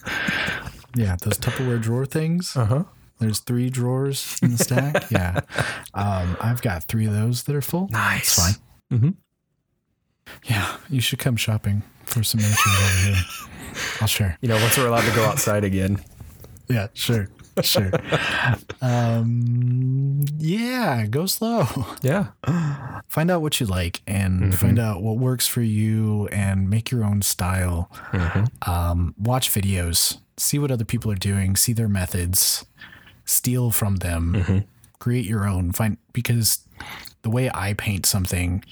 yeah, 0.95 1.15
those 1.21 1.37
Tupperware 1.37 1.81
drawer 1.81 2.05
things. 2.05 2.55
Uh 2.55 2.65
huh. 2.65 2.83
There's 3.19 3.39
three 3.39 3.69
drawers 3.69 4.37
in 4.41 4.51
the 4.51 4.57
stack. 4.57 5.11
yeah, 5.11 5.41
um, 5.93 6.37
I've 6.39 6.61
got 6.61 6.83
three 6.85 7.05
of 7.05 7.13
those 7.13 7.43
that 7.43 7.55
are 7.55 7.61
full. 7.61 7.89
Nice. 7.91 8.37
It's 8.37 8.57
fine. 8.57 8.99
Mhm. 8.99 9.15
Yeah, 10.45 10.77
you 10.89 11.01
should 11.01 11.19
come 11.19 11.35
shopping 11.35 11.83
for 12.05 12.23
some 12.23 12.39
miniatures 12.39 12.73
over 12.77 13.07
here. 13.13 13.23
I'll 14.01 14.07
share. 14.07 14.37
You 14.41 14.47
know, 14.49 14.55
once 14.55 14.77
we're 14.77 14.87
allowed 14.87 15.03
to 15.09 15.15
go 15.15 15.25
outside 15.25 15.63
again. 15.63 16.01
Yeah, 16.69 16.87
sure, 16.93 17.27
sure. 17.61 17.91
um, 18.81 20.25
yeah, 20.37 21.05
go 21.07 21.25
slow. 21.25 21.67
Yeah. 22.01 22.27
Find 23.07 23.31
out 23.31 23.41
what 23.41 23.59
you 23.59 23.65
like 23.65 24.01
and 24.07 24.53
find 24.55 24.79
out 24.79 25.01
what 25.01 25.17
works 25.17 25.47
for 25.47 25.61
you 25.61 26.27
and 26.27 26.69
make 26.69 26.91
your 26.91 27.03
own 27.03 27.21
style. 27.21 27.91
Um, 28.61 29.15
watch 29.17 29.49
videos, 29.49 30.19
see 30.37 30.59
what 30.59 30.71
other 30.71 30.85
people 30.85 31.11
are 31.11 31.15
doing, 31.15 31.55
see 31.55 31.73
their 31.73 31.89
methods, 31.89 32.65
steal 33.25 33.71
from 33.71 33.97
them, 33.97 34.65
create 34.99 35.25
your 35.25 35.47
own. 35.47 35.71
Find 35.71 35.97
because 36.13 36.59
the 37.21 37.29
way 37.29 37.49
I 37.53 37.73
paint 37.73 38.05
something 38.05 38.63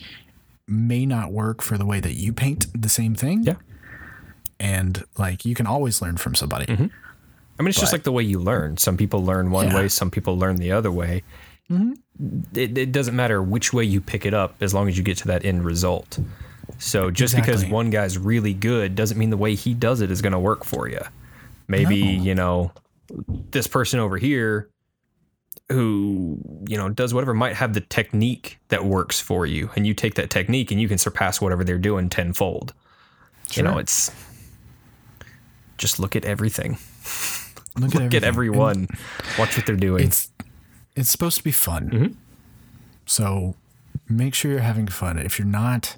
may 0.67 1.05
not 1.05 1.31
work 1.31 1.61
for 1.61 1.77
the 1.77 1.85
way 1.85 1.99
that 1.99 2.13
you 2.13 2.33
paint 2.33 2.67
the 2.79 2.89
same 2.89 3.15
thing. 3.15 3.43
Yeah. 3.43 3.55
And 4.59 5.03
like 5.17 5.45
you 5.45 5.55
can 5.55 5.67
always 5.67 6.01
learn 6.01 6.17
from 6.17 6.35
somebody. 6.35 6.91
I 7.59 7.63
mean, 7.63 7.69
it's 7.69 7.79
just 7.79 7.91
like 7.93 8.03
the 8.03 8.11
way 8.11 8.23
you 8.23 8.39
learn. 8.39 8.77
Some 8.77 8.97
people 8.97 9.23
learn 9.23 9.49
one 9.51 9.67
Yeah. 9.67 9.75
way, 9.75 9.87
some 9.87 10.11
people 10.11 10.37
learn 10.37 10.57
the 10.57 10.71
other 10.71 10.91
way. 10.91 11.23
Mm-hmm. 11.71 11.93
It, 12.57 12.77
it 12.77 12.91
doesn't 12.91 13.15
matter 13.15 13.41
which 13.41 13.73
way 13.73 13.83
you 13.83 13.99
pick 13.99 14.25
it 14.25 14.33
up 14.33 14.55
as 14.61 14.73
long 14.73 14.87
as 14.87 14.97
you 14.97 15.03
get 15.03 15.17
to 15.19 15.27
that 15.27 15.43
end 15.43 15.65
result. 15.65 16.19
So 16.79 17.09
just 17.11 17.35
because 17.35 17.65
one 17.65 17.89
guy's 17.89 18.17
really 18.17 18.53
good 18.53 18.95
doesn't 18.95 19.17
mean 19.17 19.29
the 19.31 19.37
way 19.37 19.55
he 19.55 19.73
does 19.73 20.01
it 20.01 20.11
is 20.11 20.21
going 20.21 20.33
to 20.33 20.39
work 20.39 20.63
for 20.63 20.87
you. 20.87 20.99
Maybe, 21.67 22.17
No. 22.17 22.23
you 22.23 22.35
know, 22.35 22.71
this 23.51 23.67
person 23.67 23.99
over 23.99 24.17
here 24.17 24.69
who, 25.69 26.37
you 26.67 26.77
know, 26.77 26.87
does 26.89 27.13
whatever 27.13 27.33
might 27.33 27.55
have 27.55 27.73
the 27.73 27.81
technique 27.81 28.59
that 28.69 28.85
works 28.85 29.19
for 29.19 29.45
you. 29.45 29.69
And 29.75 29.85
you 29.85 29.93
take 29.93 30.15
that 30.15 30.29
technique 30.29 30.71
and 30.71 30.79
you 30.79 30.87
can 30.87 30.97
surpass 30.97 31.41
whatever 31.41 31.63
they're 31.63 31.77
doing 31.77 32.09
tenfold. 32.09 32.73
You 33.53 33.63
know, 33.63 33.77
it's 33.77 34.11
just 35.77 35.99
look 35.99 36.15
at 36.15 36.23
everything. 36.25 36.77
Look, 37.79 37.93
Look 37.93 38.13
at 38.13 38.23
everyone. 38.23 38.87
Watch 39.37 39.55
what 39.57 39.65
they're 39.65 39.75
doing. 39.75 40.05
it's 40.05 40.31
it's 40.95 41.09
supposed 41.09 41.37
to 41.37 41.43
be 41.43 41.51
fun. 41.51 41.89
Mm-hmm. 41.89 42.13
So 43.05 43.55
make 44.09 44.33
sure 44.33 44.51
you're 44.51 44.61
having 44.61 44.87
fun. 44.87 45.17
If 45.19 45.37
you're 45.37 45.47
not, 45.47 45.97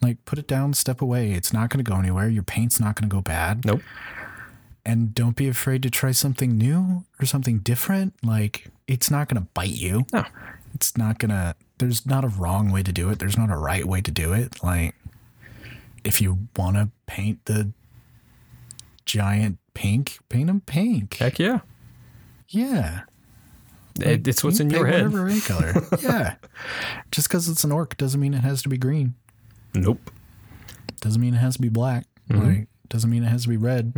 like, 0.00 0.24
put 0.24 0.38
it 0.38 0.46
down, 0.46 0.72
step 0.74 1.02
away. 1.02 1.32
It's 1.32 1.52
not 1.52 1.68
going 1.68 1.84
to 1.84 1.90
go 1.90 1.98
anywhere. 1.98 2.28
Your 2.28 2.42
paint's 2.42 2.78
not 2.80 2.94
going 2.94 3.08
to 3.08 3.14
go 3.14 3.20
bad. 3.20 3.64
nope. 3.64 3.82
And 4.84 5.14
don't 5.14 5.36
be 5.36 5.46
afraid 5.46 5.82
to 5.82 5.90
try 5.90 6.10
something 6.12 6.56
new 6.56 7.04
or 7.20 7.26
something 7.26 7.58
different. 7.58 8.14
Like, 8.24 8.68
it's 8.86 9.10
not 9.10 9.28
going 9.28 9.42
to 9.42 9.48
bite 9.52 9.68
you. 9.68 10.06
No. 10.12 10.24
It's 10.74 10.96
not 10.96 11.18
going 11.18 11.30
to, 11.30 11.54
there's 11.78 12.06
not 12.06 12.24
a 12.24 12.28
wrong 12.28 12.72
way 12.72 12.82
to 12.82 12.92
do 12.92 13.10
it. 13.10 13.18
There's 13.18 13.36
not 13.36 13.50
a 13.50 13.56
right 13.56 13.84
way 13.84 14.00
to 14.00 14.10
do 14.10 14.32
it. 14.32 14.62
Like, 14.62 14.94
if 16.02 16.20
you 16.22 16.48
want 16.56 16.76
to 16.76 16.88
paint 17.06 17.44
the 17.44 17.72
giant 19.04 19.58
pink, 19.74 20.18
paint 20.28 20.46
them 20.48 20.60
pink. 20.60 21.16
Heck 21.16 21.38
yeah. 21.38 21.60
Yeah. 22.48 23.02
It- 24.00 24.26
it's 24.26 24.42
what's 24.44 24.58
you 24.58 24.66
in 24.66 24.70
your 24.70 24.86
head. 24.86 25.04
Whatever 25.04 25.28
any 25.28 25.40
color. 25.40 25.74
yeah. 26.00 26.34
Just 27.10 27.28
because 27.28 27.48
it's 27.48 27.64
an 27.64 27.72
orc 27.72 27.96
doesn't 27.96 28.20
mean 28.20 28.34
it 28.34 28.42
has 28.44 28.62
to 28.62 28.68
be 28.68 28.78
green. 28.78 29.14
Nope. 29.74 30.10
Doesn't 31.00 31.20
mean 31.20 31.34
it 31.34 31.38
has 31.38 31.54
to 31.56 31.62
be 31.62 31.68
black. 31.68 32.06
Mm-hmm. 32.30 32.46
Like 32.46 32.68
doesn't 32.88 33.10
mean 33.10 33.22
it 33.24 33.28
has 33.28 33.42
to 33.44 33.48
be 33.48 33.56
red. 33.56 33.92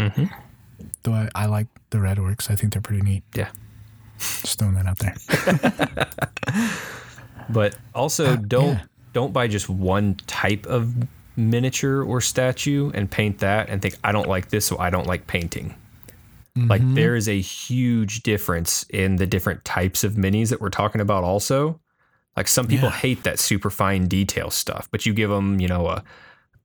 Though 1.02 1.12
I, 1.12 1.28
I 1.34 1.46
like 1.46 1.66
the 1.90 2.00
red 2.00 2.18
orcs. 2.18 2.50
I 2.50 2.56
think 2.56 2.72
they're 2.72 2.82
pretty 2.82 3.02
neat. 3.02 3.22
Yeah. 3.34 3.50
Just 4.18 4.58
throwing 4.58 4.74
that 4.74 4.86
out 4.86 4.98
there. 4.98 6.08
But 7.48 7.76
also 7.94 8.36
don't 8.36 8.64
Uh, 8.64 8.72
yeah. 8.72 8.82
don't 9.12 9.32
buy 9.32 9.48
just 9.48 9.68
one 9.68 10.14
type 10.26 10.64
of 10.66 10.94
miniature 11.36 12.02
or 12.02 12.20
statue 12.20 12.90
and 12.94 13.10
paint 13.10 13.38
that 13.38 13.68
and 13.68 13.80
think 13.80 13.96
I 14.04 14.12
don't 14.12 14.28
like 14.28 14.50
this, 14.50 14.66
so 14.66 14.78
I 14.78 14.90
don't 14.90 15.06
like 15.06 15.26
painting. 15.26 15.74
Like 16.54 16.82
Mm-hmm. 16.82 16.94
there 16.94 17.16
is 17.16 17.28
a 17.28 17.40
huge 17.40 18.22
difference 18.22 18.84
in 18.90 19.16
the 19.16 19.26
different 19.26 19.64
types 19.64 20.04
of 20.04 20.14
minis 20.14 20.50
that 20.50 20.60
we're 20.60 20.68
talking 20.68 21.00
about 21.00 21.24
also. 21.24 21.80
Like 22.36 22.46
some 22.48 22.66
people 22.66 22.88
Yeah. 22.90 22.96
hate 22.96 23.22
that 23.24 23.38
super 23.38 23.70
fine 23.70 24.06
detail 24.06 24.50
stuff, 24.50 24.86
but 24.90 25.06
you 25.06 25.14
give 25.14 25.30
them, 25.30 25.60
you 25.60 25.68
know, 25.68 25.86
a 25.88 26.04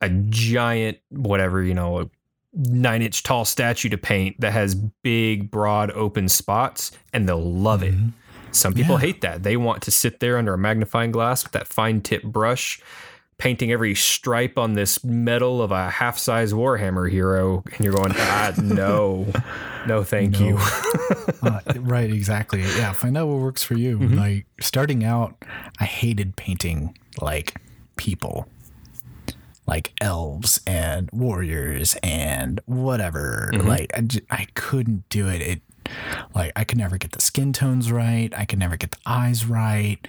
a 0.01 0.10
giant 0.30 0.97
whatever, 1.10 1.63
you 1.63 1.73
know, 1.73 2.01
a 2.01 2.10
9 2.53 3.01
inch 3.01 3.23
tall 3.23 3.45
statue 3.45 3.88
to 3.89 3.97
paint 3.97 4.39
that 4.41 4.51
has 4.51 4.75
big 4.75 5.49
broad 5.49 5.89
open 5.91 6.27
spots 6.30 6.91
and 7.13 7.27
they'll 7.27 7.41
love 7.51 7.82
it. 7.82 7.95
Some 8.51 8.73
people 8.73 8.95
Mm-hmm. 8.97 9.03
Yeah. 9.06 9.08
hate 9.13 9.21
that. 9.21 9.43
They 9.43 9.56
want 9.58 9.82
to 9.84 9.91
sit 9.91 10.19
there 10.19 10.38
under 10.38 10.53
a 10.53 10.58
magnifying 10.58 11.12
glass 11.12 11.43
with 11.43 11.53
that 11.53 11.67
fine 11.67 12.01
tip 12.01 12.23
brush, 12.23 12.80
painting 13.38 13.71
every 13.71 13.93
stripe 13.93 14.58
on 14.58 14.73
this 14.73 15.04
metal 15.04 15.62
of 15.62 15.71
a 15.71 15.89
half 15.89 16.17
size 16.17 16.54
Warhammer 16.54 17.10
hero. 17.10 17.63
And 17.76 17.86
you're 17.86 17.93
going, 17.93 18.13
ah, 18.15 18.54
no, 18.62 19.28
no, 19.86 20.04
thank 20.04 20.39
you. 20.39 20.58
uh, 21.43 21.60
right, 21.78 22.12
exactly. 22.12 22.62
Yeah, 22.62 22.93
find 22.93 23.17
out 23.17 23.28
what 23.28 23.39
works 23.39 23.63
for 23.63 23.76
you. 23.76 24.00
Mm-hmm. 24.00 24.17
Like 24.17 24.45
starting 24.60 25.04
out, 25.04 25.36
I 25.80 25.86
hated 25.86 26.36
painting 26.36 26.97
like 27.21 27.62
people, 27.95 28.47
like 29.67 29.93
elves 30.02 30.60
and 30.65 31.10
warriors 31.12 31.95
and 32.02 32.60
whatever. 32.65 33.52
Mm-hmm. 33.54 33.67
Like 33.67 33.91
I, 33.95 34.02
j- 34.02 34.26
I 34.32 34.47
couldn't 34.56 35.08
do 35.10 35.28
it. 35.28 35.41
It 35.41 35.62
like 36.36 36.52
I 36.56 36.63
could 36.63 36.78
never 36.78 36.97
get 36.97 37.12
the 37.12 37.21
skin 37.21 37.54
tones 37.54 37.91
right. 37.91 38.34
I 38.36 38.45
could 38.45 38.60
never 38.60 38.78
get 38.78 38.91
the 38.91 38.97
eyes 39.06 39.45
right, 39.45 40.00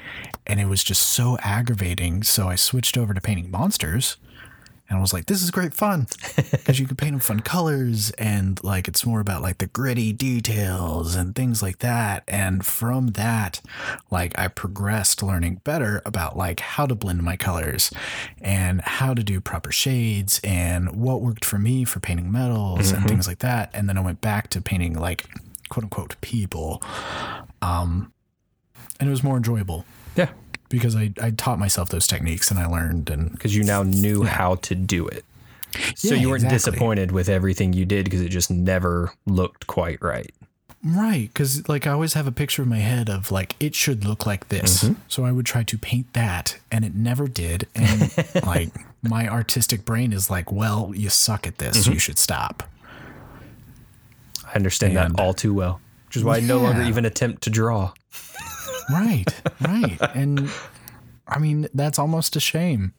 and 0.47 0.61
it 0.61 0.67
was 0.67 0.85
just 0.85 1.03
so 1.03 1.39
aggravating. 1.43 2.23
So 2.23 2.49
I 2.49 2.57
switched 2.57 2.97
over 2.97 3.15
to 3.15 3.21
painting 3.21 3.51
monsters. 3.51 4.17
And 4.89 4.97
I 4.97 5.01
was 5.03 5.13
like, 5.13 5.27
this 5.27 5.43
is 5.43 5.51
great 5.51 5.75
fun 5.75 6.07
because 6.37 6.81
you 6.81 6.87
can 6.87 6.97
paint 6.97 7.13
them 7.13 7.21
fun 7.21 7.41
colors 7.41 8.11
and 8.13 8.63
like 8.65 8.89
it's 8.89 9.05
more 9.05 9.21
about 9.21 9.43
like 9.43 9.59
the 9.59 9.67
gritty 9.67 10.15
details 10.15 11.15
and 11.15 11.35
things 11.35 11.63
like 11.63 11.81
that. 11.81 12.25
And 12.27 12.65
from 12.65 13.09
that, 13.09 13.61
like 14.11 14.39
I 14.39 14.49
progressed 14.49 15.23
learning 15.23 15.61
better 15.63 16.01
about 16.07 16.39
like 16.39 16.61
how 16.61 16.87
to 16.87 16.95
blend 16.95 17.23
my 17.23 17.37
colors 17.37 17.91
and 18.41 18.81
how 18.81 19.13
to 19.13 19.23
do 19.23 19.41
proper 19.43 19.71
shades 19.71 20.41
and 20.43 20.97
what 20.97 21.21
worked 21.21 21.45
for 21.45 21.59
me 21.59 21.85
for 21.85 22.01
painting 22.01 22.33
metals 22.33 22.91
and 22.91 23.01
mm-hmm. 23.01 23.09
things 23.09 23.29
like 23.29 23.41
that. 23.41 23.71
And 23.75 23.91
then 23.91 23.99
I 23.99 24.01
went 24.01 24.23
back 24.23 24.49
to 24.51 24.63
painting 24.63 24.95
like 24.95 25.27
quote 25.69 25.85
unquote 25.85 26.21
people. 26.21 26.83
Um, 27.63 28.13
and 29.01 29.09
it 29.09 29.11
was 29.11 29.23
more 29.23 29.37
enjoyable 29.37 29.85
Yeah. 30.17 30.31
because 30.69 30.97
I, 30.97 31.13
I 31.23 31.31
taught 31.31 31.59
myself 31.59 31.89
those 31.89 32.07
techniques 32.07 32.51
and 32.51 32.59
I 32.59 32.67
learned 32.67 33.11
and 33.11 33.33
Because 33.33 33.55
you 33.57 33.65
now 33.65 33.83
knew 33.83 34.25
how 34.25 34.57
to 34.57 34.75
do 34.75 35.07
it. 35.07 35.25
So 35.95 36.15
Yeah, 36.15 36.21
you 36.21 36.29
weren't 36.31 36.45
exactly. 36.45 36.73
disappointed 36.73 37.13
with 37.13 37.29
everything 37.29 37.73
you 37.73 37.85
did 37.85 38.05
because 38.05 38.21
it 38.23 38.31
just 38.31 38.51
never 38.51 39.13
looked 39.27 39.67
quite 39.67 40.01
right. 40.03 40.31
Right, 40.85 41.29
because 41.33 41.69
like 41.69 41.87
I 41.89 41.91
always 41.91 42.15
have 42.15 42.29
a 42.29 42.33
picture 42.33 42.63
in 42.63 42.69
my 42.69 42.79
head 42.79 43.11
of 43.11 43.33
like 43.33 43.57
it 43.59 43.75
should 43.75 44.05
look 44.05 44.25
like 44.27 44.49
this, 44.49 44.85
Mm-hmm. 44.85 45.01
so 45.09 45.25
I 45.25 45.33
would 45.33 45.45
try 45.45 45.65
to 45.65 45.77
paint 45.77 46.13
that, 46.13 46.57
and 46.71 46.85
it 46.85 46.95
never 46.95 47.27
did. 47.27 47.67
And 47.75 48.13
like 48.47 48.71
my 49.03 49.29
artistic 49.29 49.85
brain 49.85 50.13
is 50.13 50.31
like, 50.31 50.53
well, 50.53 50.93
you 50.95 51.09
suck 51.09 51.49
at 51.49 51.59
this, 51.59 51.79
Mm-hmm. 51.83 51.95
you 51.95 51.99
should 51.99 52.17
stop. 52.19 52.63
I 54.49 54.55
understand 54.55 54.97
And- 54.97 55.15
that 55.15 55.21
all 55.23 55.35
too 55.35 55.55
well, 55.55 55.81
which 56.07 56.17
is 56.17 56.25
why 56.25 56.39
I 56.39 56.41
no 56.41 56.59
longer 56.59 56.83
even 56.83 57.05
attempt 57.05 57.43
to 57.45 57.51
draw. 57.51 57.93
Right, 58.91 59.27
right, 59.61 59.99
and 60.15 60.51
I 61.27 61.39
mean 61.39 61.69
that's 61.75 61.99
almost 61.99 62.37
a 62.37 62.41
shame. 62.41 62.95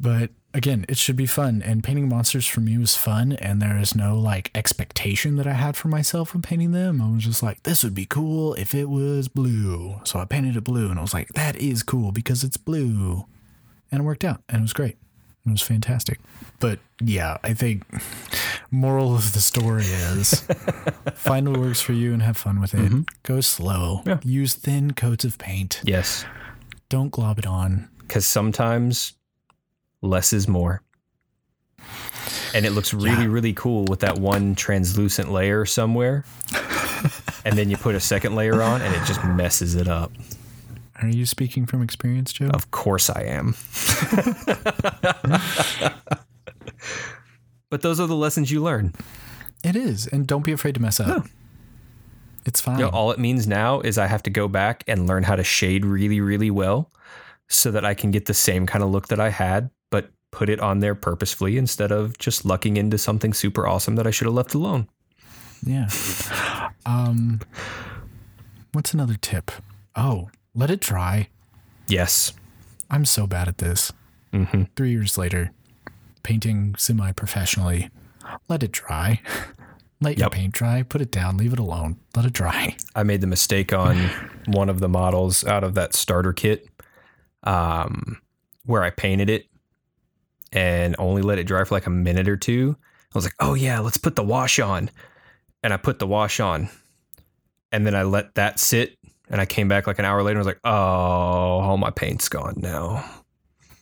But 0.00 0.30
again, 0.54 0.84
it 0.88 0.96
should 0.96 1.14
be 1.16 1.26
fun, 1.26 1.62
and 1.62 1.84
painting 1.84 2.08
monsters 2.08 2.46
for 2.46 2.60
me 2.60 2.78
was 2.78 2.96
fun, 2.96 3.32
and 3.34 3.60
there 3.60 3.76
is 3.78 3.94
no 3.94 4.18
like 4.18 4.50
expectation 4.54 5.36
that 5.36 5.46
I 5.46 5.52
had 5.52 5.76
for 5.76 5.88
myself 5.88 6.32
when 6.32 6.42
painting 6.42 6.72
them. 6.72 7.00
I 7.02 7.10
was 7.14 7.24
just 7.24 7.42
like, 7.42 7.62
this 7.62 7.84
would 7.84 7.94
be 7.94 8.06
cool 8.06 8.54
if 8.54 8.74
it 8.74 8.88
was 8.88 9.28
blue, 9.28 10.00
so 10.04 10.18
I 10.18 10.24
painted 10.24 10.56
it 10.56 10.64
blue, 10.64 10.90
and 10.90 10.98
I 10.98 11.02
was 11.02 11.14
like, 11.14 11.28
that 11.34 11.56
is 11.56 11.82
cool 11.82 12.12
because 12.12 12.42
it's 12.42 12.56
blue, 12.56 13.26
and 13.92 14.00
it 14.00 14.04
worked 14.04 14.24
out, 14.24 14.42
and 14.48 14.58
it 14.58 14.62
was 14.62 14.72
great. 14.72 14.96
It 15.46 15.50
was 15.50 15.62
fantastic. 15.62 16.20
But 16.58 16.80
yeah, 17.00 17.38
I 17.42 17.54
think 17.54 17.84
moral 18.70 19.14
of 19.14 19.32
the 19.32 19.40
story 19.40 19.84
is 19.84 20.40
find 21.14 21.48
what 21.48 21.58
works 21.58 21.80
for 21.80 21.94
you 21.94 22.12
and 22.12 22.22
have 22.22 22.36
fun 22.36 22.60
with 22.60 22.74
it. 22.74 22.80
Mm-hmm. 22.80 23.02
Go 23.22 23.40
slow. 23.40 24.02
Yeah. 24.06 24.20
Use 24.22 24.54
thin 24.54 24.92
coats 24.92 25.24
of 25.24 25.38
paint. 25.38 25.80
Yes. 25.84 26.24
Don't 26.88 27.10
glob 27.10 27.38
it 27.38 27.46
on. 27.46 27.88
Because 28.00 28.26
sometimes 28.26 29.14
less 30.02 30.32
is 30.32 30.46
more. 30.46 30.82
And 32.52 32.66
it 32.66 32.70
looks 32.70 32.92
really, 32.92 33.28
really 33.28 33.52
cool 33.54 33.84
with 33.84 34.00
that 34.00 34.18
one 34.18 34.54
translucent 34.54 35.30
layer 35.30 35.64
somewhere. 35.64 36.24
and 37.44 37.56
then 37.56 37.70
you 37.70 37.76
put 37.76 37.94
a 37.94 38.00
second 38.00 38.34
layer 38.34 38.60
on 38.60 38.82
and 38.82 38.94
it 38.94 39.04
just 39.06 39.24
messes 39.24 39.76
it 39.76 39.88
up. 39.88 40.12
Are 41.02 41.08
you 41.08 41.24
speaking 41.24 41.66
from 41.66 41.82
experience, 41.82 42.32
Joe? 42.32 42.50
Of 42.52 42.70
course 42.70 43.08
I 43.08 43.22
am. 43.22 43.54
but 47.70 47.80
those 47.82 47.98
are 47.98 48.06
the 48.06 48.14
lessons 48.14 48.50
you 48.50 48.62
learn. 48.62 48.92
It 49.64 49.76
is, 49.76 50.06
and 50.06 50.26
don't 50.26 50.44
be 50.44 50.52
afraid 50.52 50.74
to 50.74 50.82
mess 50.82 51.00
up. 51.00 51.26
It's 52.44 52.60
fine. 52.60 52.78
You 52.78 52.84
know, 52.86 52.90
all 52.90 53.10
it 53.10 53.18
means 53.18 53.46
now 53.46 53.80
is 53.80 53.98
I 53.98 54.06
have 54.06 54.22
to 54.24 54.30
go 54.30 54.48
back 54.48 54.84
and 54.86 55.06
learn 55.06 55.22
how 55.22 55.36
to 55.36 55.44
shade 55.44 55.84
really, 55.84 56.20
really 56.20 56.50
well 56.50 56.90
so 57.48 57.70
that 57.70 57.84
I 57.84 57.94
can 57.94 58.10
get 58.10 58.26
the 58.26 58.34
same 58.34 58.66
kind 58.66 58.82
of 58.82 58.90
look 58.90 59.08
that 59.08 59.20
I 59.20 59.28
had, 59.30 59.70
but 59.90 60.10
put 60.30 60.48
it 60.48 60.60
on 60.60 60.80
there 60.80 60.94
purposefully 60.94 61.58
instead 61.58 61.92
of 61.92 62.16
just 62.18 62.44
lucking 62.44 62.76
into 62.76 62.96
something 62.96 63.34
super 63.34 63.66
awesome 63.66 63.96
that 63.96 64.06
I 64.06 64.10
should 64.10 64.26
have 64.26 64.34
left 64.34 64.54
alone. 64.54 64.88
Yeah. 65.64 65.88
Um, 66.86 67.40
what's 68.72 68.94
another 68.94 69.16
tip? 69.20 69.50
Oh, 69.94 70.30
let 70.54 70.70
it 70.70 70.80
dry. 70.80 71.28
Yes. 71.88 72.32
I'm 72.90 73.04
so 73.04 73.26
bad 73.26 73.48
at 73.48 73.58
this. 73.58 73.92
hmm 74.32 74.64
Three 74.76 74.90
years 74.90 75.16
later, 75.18 75.52
painting 76.22 76.74
semi 76.78 77.12
professionally, 77.12 77.90
let 78.48 78.62
it 78.62 78.72
dry. 78.72 79.20
Let 80.02 80.16
your 80.16 80.24
Yep. 80.28 80.32
paint 80.32 80.54
dry, 80.54 80.82
put 80.82 81.02
it 81.02 81.10
down, 81.10 81.36
leave 81.36 81.52
it 81.52 81.58
alone, 81.58 81.98
let 82.16 82.24
it 82.24 82.32
dry. 82.32 82.74
I 82.96 83.02
made 83.02 83.20
the 83.20 83.26
mistake 83.26 83.70
on 83.74 83.96
one 84.46 84.70
of 84.70 84.80
the 84.80 84.88
models 84.88 85.44
out 85.44 85.62
of 85.62 85.74
that 85.74 85.92
starter 85.94 86.32
kit 86.32 86.66
um, 87.44 88.16
where 88.64 88.82
I 88.82 88.88
painted 88.88 89.28
it 89.28 89.44
and 90.54 90.96
only 90.98 91.20
let 91.20 91.38
it 91.38 91.44
dry 91.46 91.64
for 91.64 91.74
like 91.74 91.86
a 91.86 91.90
minute 91.90 92.28
or 92.30 92.38
two. 92.38 92.76
I 92.80 93.18
was 93.18 93.24
like, 93.24 93.34
oh, 93.40 93.52
yeah, 93.52 93.80
let's 93.80 93.98
put 93.98 94.16
the 94.16 94.22
wash 94.22 94.58
on. 94.58 94.90
And 95.62 95.74
I 95.74 95.76
put 95.76 95.98
the 95.98 96.06
wash 96.06 96.40
on. 96.40 96.70
And 97.70 97.86
then 97.86 97.94
I 97.94 98.04
let 98.04 98.34
that 98.36 98.58
sit. 98.58 98.96
And 99.30 99.40
I 99.40 99.46
came 99.46 99.68
back 99.68 99.86
like 99.86 99.98
an 99.98 100.04
hour 100.04 100.22
later 100.22 100.38
and 100.38 100.46
was 100.46 100.52
like, 100.52 100.60
oh, 100.64 100.70
all 100.70 101.76
my 101.76 101.90
paint's 101.90 102.28
gone 102.28 102.54
now. 102.56 103.04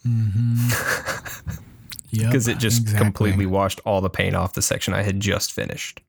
Mm-hmm. 0.06 1.54
Yep, 2.10 2.30
Because 2.30 2.48
it 2.48 2.56
just 2.56 2.80
exactly. 2.82 3.04
completely 3.04 3.44
washed 3.44 3.80
all 3.84 4.00
the 4.00 4.08
paint 4.08 4.34
off 4.34 4.54
the 4.54 4.62
section 4.62 4.94
I 4.94 5.02
had 5.02 5.20
just 5.20 5.52
finished. 5.52 6.00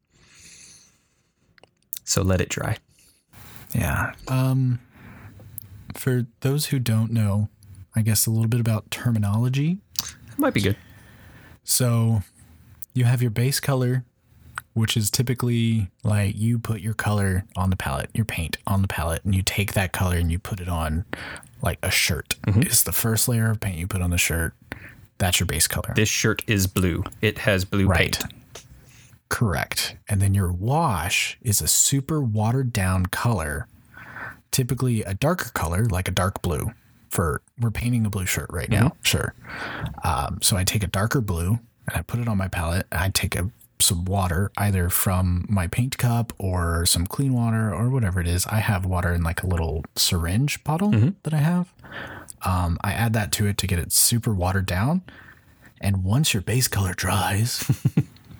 So 2.06 2.22
let 2.22 2.40
it 2.40 2.48
dry. 2.48 2.78
Yeah. 3.76 4.14
Um, 4.30 4.80
for 5.94 6.26
those 6.40 6.68
who 6.68 6.80
don't 6.80 7.12
know, 7.12 7.50
I 7.96 8.02
guess 8.02 8.26
a 8.26 8.32
little 8.32 8.48
bit 8.48 8.62
about 8.62 8.90
terminology. 8.92 9.80
It 10.02 10.40
might 10.40 10.54
be 10.54 10.62
good. 10.62 10.78
So 11.66 12.24
you 12.94 13.04
have 13.04 13.22
your 13.22 13.32
base 13.32 13.60
color, 13.60 14.06
which 14.74 14.96
is 14.96 15.10
typically 15.10 15.90
like 16.04 16.36
you 16.38 16.60
put 16.60 16.82
your 16.82 16.94
color 16.94 17.46
on 17.56 17.70
the 17.70 17.76
palette, 17.76 18.10
your 18.14 18.26
paint 18.26 18.58
on 18.68 18.82
the 18.82 18.88
palette, 18.88 19.24
and 19.26 19.34
you 19.36 19.42
take 19.44 19.74
that 19.74 19.92
color 19.92 20.16
and 20.18 20.32
you 20.32 20.40
put 20.40 20.60
it 20.62 20.70
on 20.70 21.06
like 21.62 21.80
a 21.84 21.92
shirt. 21.92 22.36
It's 22.48 22.84
the 22.84 22.92
first 22.94 23.28
layer 23.28 23.50
of 23.52 23.60
paint 23.60 23.78
you 23.78 23.88
put 23.88 24.02
on 24.02 24.10
the 24.12 24.18
shirt. 24.18 24.54
That's 25.18 25.40
your 25.40 25.48
base 25.48 25.68
color. 25.68 25.94
This 25.96 26.08
shirt 26.08 26.42
is 26.48 26.66
blue. 26.68 27.04
It 27.22 27.40
has 27.40 27.66
blue 27.66 27.88
Right. 27.88 28.18
paint. 28.18 28.34
Correct. 29.28 29.96
And 30.08 30.22
then 30.22 30.34
your 30.34 30.52
wash 30.52 31.38
is 31.42 31.62
a 31.62 31.68
super 31.68 32.22
watered 32.22 32.74
down 32.74 33.06
color, 33.08 33.68
typically 34.52 35.04
a 35.04 35.14
darker 35.14 35.50
color, 35.54 35.86
like 35.86 36.08
a 36.08 36.12
dark 36.12 36.42
blue. 36.42 36.72
For 37.10 37.42
we're 37.60 37.72
painting 37.72 38.06
a 38.06 38.10
blue 38.10 38.26
shirt 38.28 38.50
right 38.52 38.70
now, 38.70 38.96
sure. 39.02 39.34
Um, 40.04 40.40
so 40.44 40.56
I 40.58 40.64
take 40.64 40.84
a 40.84 40.88
darker 40.88 41.22
blue 41.22 41.60
and 41.88 41.98
I 41.98 42.02
put 42.04 42.20
it 42.20 42.28
on 42.28 42.38
my 42.38 42.48
palette. 42.48 42.86
And 42.92 43.02
I 43.02 43.10
take 43.10 43.36
a 43.36 43.50
some 43.82 44.06
water, 44.06 44.52
either 44.58 44.90
from 44.90 45.46
my 45.50 45.68
paint 45.68 45.98
cup 45.98 46.34
or 46.38 46.86
some 46.86 47.08
clean 47.08 47.34
water 47.34 47.74
or 47.74 47.90
whatever 47.90 48.20
it 48.20 48.28
is. 48.28 48.46
I 48.48 48.58
have 48.60 48.86
water 48.86 49.14
in 49.14 49.24
like 49.24 49.42
a 49.44 49.48
little 49.48 49.84
syringe 49.96 50.64
bottle 50.64 51.14
that 51.24 51.34
I 51.34 51.38
have. 51.38 51.74
Um, 52.44 52.78
I 52.84 52.94
add 52.94 53.14
that 53.14 53.32
to 53.34 53.48
it 53.48 53.58
to 53.60 53.68
get 53.68 53.80
it 53.80 53.92
super 53.92 54.34
watered 54.34 54.66
down. 54.66 55.02
And 55.82 56.04
once 56.04 56.34
your 56.34 56.42
base 56.42 56.68
color 56.68 56.94
dries, 56.94 57.64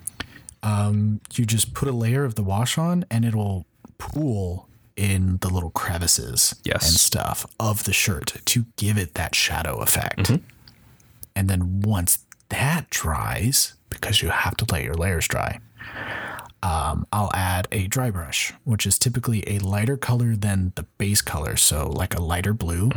um, 0.62 1.20
you 1.34 1.44
just 1.46 1.74
put 1.74 1.88
a 1.88 1.92
layer 1.92 2.24
of 2.24 2.34
the 2.34 2.42
wash 2.42 2.76
on 2.78 3.04
and 3.10 3.24
it'll 3.24 3.66
pool 3.98 4.68
in 4.96 5.38
the 5.38 5.48
little 5.48 5.70
crevices 5.70 6.54
Yes. 6.64 6.86
and 6.88 6.98
stuff 7.00 7.46
of 7.58 7.84
the 7.84 7.92
shirt 7.92 8.36
to 8.44 8.66
give 8.76 8.98
it 8.98 9.14
that 9.14 9.34
shadow 9.34 9.78
effect. 9.80 10.30
And 11.34 11.48
then 11.48 11.80
once 11.80 12.18
that 12.50 12.90
dries, 12.90 13.74
because 13.90 14.22
you 14.22 14.28
have 14.28 14.56
to 14.58 14.66
let 14.72 14.84
your 14.84 14.94
layers 14.94 15.28
dry, 15.28 15.60
um, 16.62 17.06
I'll 17.12 17.30
add 17.34 17.68
a 17.72 17.86
dry 17.86 18.10
brush, 18.10 18.52
which 18.64 18.86
is 18.86 18.98
typically 18.98 19.42
a 19.46 19.58
lighter 19.58 19.96
color 19.96 20.36
than 20.36 20.72
the 20.76 20.84
base 20.98 21.22
color. 21.22 21.56
So, 21.56 21.88
like 21.88 22.14
a 22.14 22.20
lighter 22.20 22.52
blue. 22.52 22.90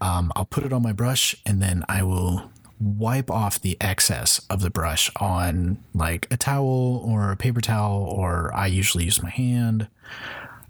Um, 0.00 0.32
I'll 0.36 0.44
put 0.44 0.64
it 0.64 0.72
on 0.72 0.82
my 0.82 0.92
brush 0.92 1.34
and 1.44 1.60
then 1.60 1.84
I 1.88 2.02
will 2.04 2.50
wipe 2.80 3.30
off 3.30 3.60
the 3.60 3.76
excess 3.80 4.40
of 4.48 4.60
the 4.60 4.70
brush 4.70 5.10
on 5.16 5.82
like 5.92 6.28
a 6.30 6.36
towel 6.36 7.02
or 7.04 7.32
a 7.32 7.36
paper 7.36 7.60
towel, 7.60 8.02
or 8.02 8.54
I 8.54 8.68
usually 8.68 9.04
use 9.04 9.22
my 9.22 9.30
hand 9.30 9.88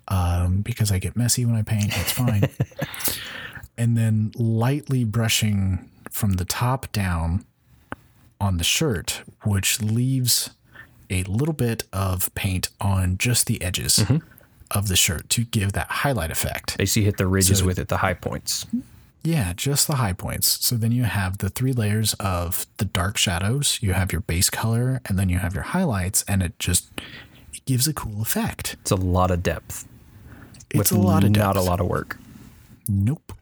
um, 0.08 0.62
because 0.62 0.90
I 0.90 0.98
get 0.98 1.16
messy 1.16 1.44
when 1.44 1.54
I 1.54 1.62
paint. 1.62 1.96
It's 1.96 2.12
fine. 2.12 2.48
and 3.78 3.96
then 3.96 4.32
lightly 4.36 5.04
brushing 5.04 5.90
from 6.10 6.34
the 6.34 6.44
top 6.46 6.90
down 6.92 7.44
on 8.40 8.58
the 8.58 8.64
shirt, 8.64 9.22
which 9.44 9.80
leaves 9.80 10.50
a 11.10 11.22
little 11.24 11.54
bit 11.54 11.84
of 11.92 12.32
paint 12.34 12.68
on 12.80 13.16
just 13.18 13.46
the 13.46 13.60
edges 13.62 13.98
mm-hmm. 13.98 14.18
of 14.70 14.88
the 14.88 14.96
shirt 14.96 15.28
to 15.30 15.44
give 15.44 15.72
that 15.72 15.88
highlight 15.88 16.30
effect. 16.30 16.76
Basically, 16.78 17.04
hit 17.04 17.16
the 17.16 17.26
ridges 17.26 17.60
So- 17.60 17.66
with 17.66 17.78
it, 17.78 17.88
the 17.88 17.98
high 17.98 18.14
points. 18.14 18.66
Yeah, 19.24 19.52
just 19.54 19.88
the 19.88 19.96
high 19.96 20.12
points. 20.12 20.64
So 20.64 20.76
then 20.76 20.92
you 20.92 21.02
have 21.02 21.38
the 21.38 21.50
three 21.50 21.72
layers 21.72 22.14
of 22.14 22.66
the 22.76 22.84
dark 22.84 23.16
shadows, 23.16 23.78
you 23.82 23.92
have 23.92 24.12
your 24.12 24.20
base 24.20 24.48
color, 24.48 25.00
and 25.06 25.18
then 25.18 25.28
you 25.28 25.38
have 25.38 25.54
your 25.54 25.64
highlights, 25.64 26.24
and 26.28 26.42
it 26.42 26.58
just 26.58 26.88
it 27.52 27.64
gives 27.66 27.88
a 27.88 27.92
cool 27.92 28.22
effect. 28.22 28.76
It's 28.80 28.92
a 28.92 28.96
lot 28.96 29.30
of 29.30 29.42
depth. 29.42 29.86
It's 30.70 30.92
a 30.92 30.98
lot 30.98 31.24
of 31.24 31.32
depth. 31.32 31.44
not 31.44 31.56
a 31.56 31.62
lot 31.62 31.80
of 31.80 31.88
work. 31.88 32.16
Nope. 32.88 33.32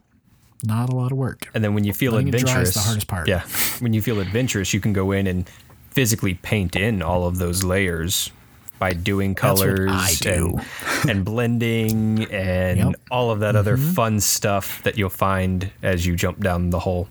Not 0.64 0.88
a 0.88 0.96
lot 0.96 1.12
of 1.12 1.18
work. 1.18 1.48
And 1.54 1.62
then 1.62 1.74
when 1.74 1.84
you 1.84 1.92
feel 1.92 2.12
Letting 2.12 2.28
it 2.28 2.30
dry 2.32 2.40
is 2.40 2.42
adventurous, 2.44 2.74
the 2.74 2.80
hardest 2.80 3.06
part. 3.08 3.28
Yeah, 3.28 3.40
when 3.80 3.92
you 3.92 4.02
feel 4.02 4.20
adventurous, 4.20 4.72
you 4.72 4.80
can 4.80 4.92
go 4.92 5.12
in 5.12 5.26
and 5.26 5.48
physically 5.90 6.34
paint 6.34 6.76
in 6.76 7.02
all 7.02 7.26
of 7.26 7.38
those 7.38 7.64
layers 7.64 8.30
by 8.78 8.92
doing 8.92 9.34
colors 9.34 9.90
I 9.92 10.14
do. 10.20 10.60
And, 11.02 11.10
and 11.10 11.24
blending 11.24 12.24
and 12.30 12.78
Yep. 12.78 12.94
all 13.10 13.30
of 13.30 13.40
that 13.40 13.56
other 13.56 13.76
mm-hmm. 13.76 13.92
fun 13.92 14.20
stuff 14.20 14.82
that 14.82 14.98
you'll 14.98 15.08
find 15.08 15.70
as 15.82 16.06
you 16.06 16.16
jump 16.16 16.40
down 16.40 16.70
the 16.70 16.80
hole. 16.80 17.08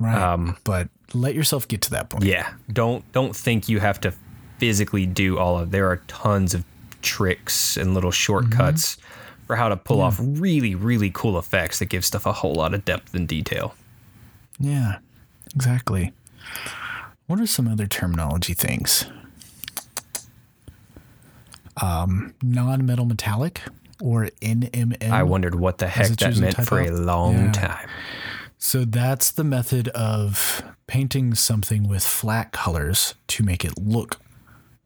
Right. 0.00 0.20
Um, 0.20 0.56
but 0.64 0.88
let 1.14 1.34
yourself 1.34 1.68
get 1.68 1.82
to 1.82 1.90
that 1.90 2.10
point. 2.10 2.24
Yeah, 2.24 2.52
don't 2.72 3.10
don't 3.12 3.36
think 3.36 3.68
you 3.68 3.78
have 3.80 4.00
to 4.00 4.12
physically 4.58 5.06
do 5.06 5.38
all 5.38 5.58
of. 5.58 5.70
There 5.70 5.88
are 5.88 5.98
tons 6.08 6.54
of 6.54 6.64
tricks 7.02 7.76
and 7.76 7.94
little 7.94 8.10
shortcuts 8.10 8.96
mm-hmm. 8.96 9.11
For 9.52 9.56
how 9.56 9.68
to 9.68 9.76
pull 9.76 10.00
off 10.00 10.16
really 10.18 10.74
really 10.74 11.10
cool 11.12 11.38
effects 11.38 11.78
that 11.80 11.86
give 11.90 12.06
stuff 12.06 12.24
a 12.24 12.32
whole 12.32 12.54
lot 12.54 12.72
of 12.72 12.86
depth 12.86 13.14
and 13.14 13.28
detail. 13.28 13.74
Yeah, 14.58 14.98
exactly. 15.54 16.12
What 17.26 17.38
are 17.38 17.46
some 17.46 17.68
other 17.68 17.86
terminology 17.86 18.54
things? 18.54 19.04
Um, 21.82 22.32
non-metal 22.42 23.04
metallic 23.04 23.60
or 24.00 24.30
NMM. 24.40 25.10
I 25.10 25.22
wondered 25.22 25.54
what 25.54 25.76
the 25.78 25.86
heck 25.88 26.08
that 26.16 26.38
meant 26.38 26.56
for 26.66 26.80
a 26.80 26.90
long 26.90 27.34
Yeah. 27.46 27.52
time. 27.52 27.88
So 28.56 28.86
that's 28.86 29.30
the 29.30 29.44
method 29.44 29.88
of 29.88 30.62
painting 30.86 31.34
something 31.34 31.86
with 31.86 32.04
flat 32.04 32.52
colors 32.52 33.14
to 33.28 33.42
make 33.42 33.64
it 33.66 33.76
look 33.78 34.18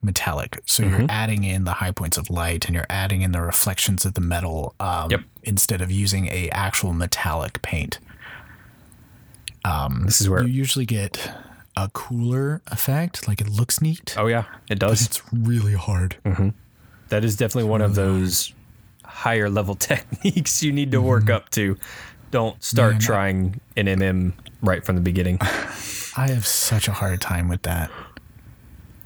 metallic. 0.07 0.61
So 0.65 0.85
Mm-hmm. 0.85 1.01
you're 1.01 1.11
adding 1.11 1.45
in 1.45 1.65
the 1.65 1.73
high 1.75 1.91
points 1.91 2.17
of 2.17 2.31
light 2.31 2.65
and 2.67 2.75
you're 2.75 2.87
adding 2.89 3.21
in 3.23 3.33
the 3.33 3.43
reflections 3.43 4.05
of 4.07 4.15
the 4.15 4.21
metal 4.23 4.75
um, 4.81 5.11
Yep. 5.11 5.21
instead 5.43 5.81
of 5.83 5.91
using 5.91 6.29
a 6.29 6.49
actual 6.51 6.93
metallic 6.95 7.61
paint. 7.63 7.99
This 10.05 10.21
is 10.21 10.29
where. 10.29 10.43
You 10.45 10.49
usually 10.53 10.87
get 10.87 11.31
a 11.77 11.91
cooler 11.93 12.63
effect, 12.69 13.27
like 13.29 13.41
it 13.41 13.49
looks 13.49 13.83
neat, 13.83 14.15
Oh 14.17 14.27
yeah, 14.29 14.45
it 14.71 14.79
does. 14.79 15.05
it's 15.05 15.21
really 15.33 15.75
hard. 15.75 16.17
That 17.09 17.25
is 17.25 17.37
definitely 17.37 17.69
one 17.71 17.83
of 17.83 17.95
those 17.95 18.53
higher 19.05 19.51
level 19.51 19.75
techniques 19.91 20.63
you 20.63 20.73
need 20.73 20.93
to 20.93 21.01
work 21.03 21.29
up 21.31 21.51
to. 21.51 21.77
Don't 22.31 22.63
start 22.63 22.93
Man, 22.95 23.01
trying 23.01 23.61
an 23.77 23.87
MM 23.87 24.33
right 24.63 24.85
from 24.85 24.95
the 24.97 25.01
beginning. 25.03 25.39
I 26.17 26.29
have 26.31 26.47
such 26.47 26.89
a 26.89 26.93
hard 26.93 27.21
time 27.21 27.49
with 27.49 27.63
that. 27.63 27.91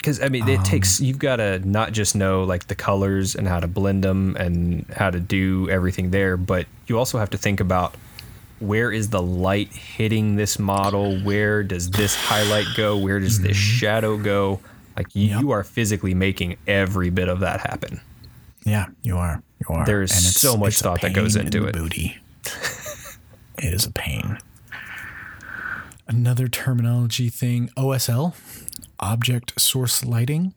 Because 0.01 0.23
I 0.23 0.31
mean, 0.31 0.49
it 0.49 0.59
um, 0.59 0.65
takes 0.65 0.99
you've 0.99 1.19
got 1.19 1.37
to 1.37 1.59
not 1.59 1.93
just 1.93 2.17
know 2.17 2.45
like 2.45 2.69
the 2.69 2.75
colors 2.75 3.35
and 3.35 3.47
how 3.47 3.61
to 3.61 3.69
blend 3.69 4.03
them 4.03 4.35
and 4.37 4.87
how 4.97 5.11
to 5.11 5.21
do 5.21 5.69
everything 5.69 6.11
there, 6.11 6.39
but 6.39 6.67
you 6.87 6.99
also 6.99 7.19
have 7.19 7.29
to 7.31 7.37
think 7.39 7.61
about 7.61 7.95
where 8.61 8.91
is 8.91 9.11
the 9.11 9.21
light 9.21 9.73
hitting 9.73 10.37
this 10.37 10.59
model? 10.59 11.19
Where 11.21 11.63
does 11.63 11.91
this 11.91 12.15
highlight 12.15 12.67
go? 12.77 12.97
Where 12.97 13.21
does 13.21 13.41
this 13.41 13.59
mm-hmm. 13.59 13.77
shadow 13.79 14.17
go? 14.17 14.61
Like 14.97 15.15
you, 15.15 15.29
Yep. 15.29 15.41
you 15.43 15.51
are 15.51 15.65
physically 15.65 16.15
making 16.15 16.57
every 16.67 17.11
bit 17.11 17.29
of 17.29 17.41
that 17.41 17.61
happen. 17.61 18.01
Yeah, 18.65 18.87
you 19.03 19.17
are. 19.17 19.43
You 19.61 19.75
are. 19.75 19.85
There 19.85 20.03
is 20.03 20.41
so 20.41 20.57
much 20.57 20.79
thought 20.79 21.03
that 21.03 21.13
goes 21.13 21.35
pain 21.35 21.43
in 21.43 21.47
into 21.47 21.67
it. 21.67 21.75
Booty. 21.75 22.19
it 23.59 23.75
is 23.75 23.85
a 23.85 23.91
pain. 23.91 24.39
Another 26.07 26.49
terminology 26.49 27.29
thing: 27.29 27.71
OSL, 27.77 28.35
object 29.01 29.61
source 29.61 30.05
lighting. 30.05 30.55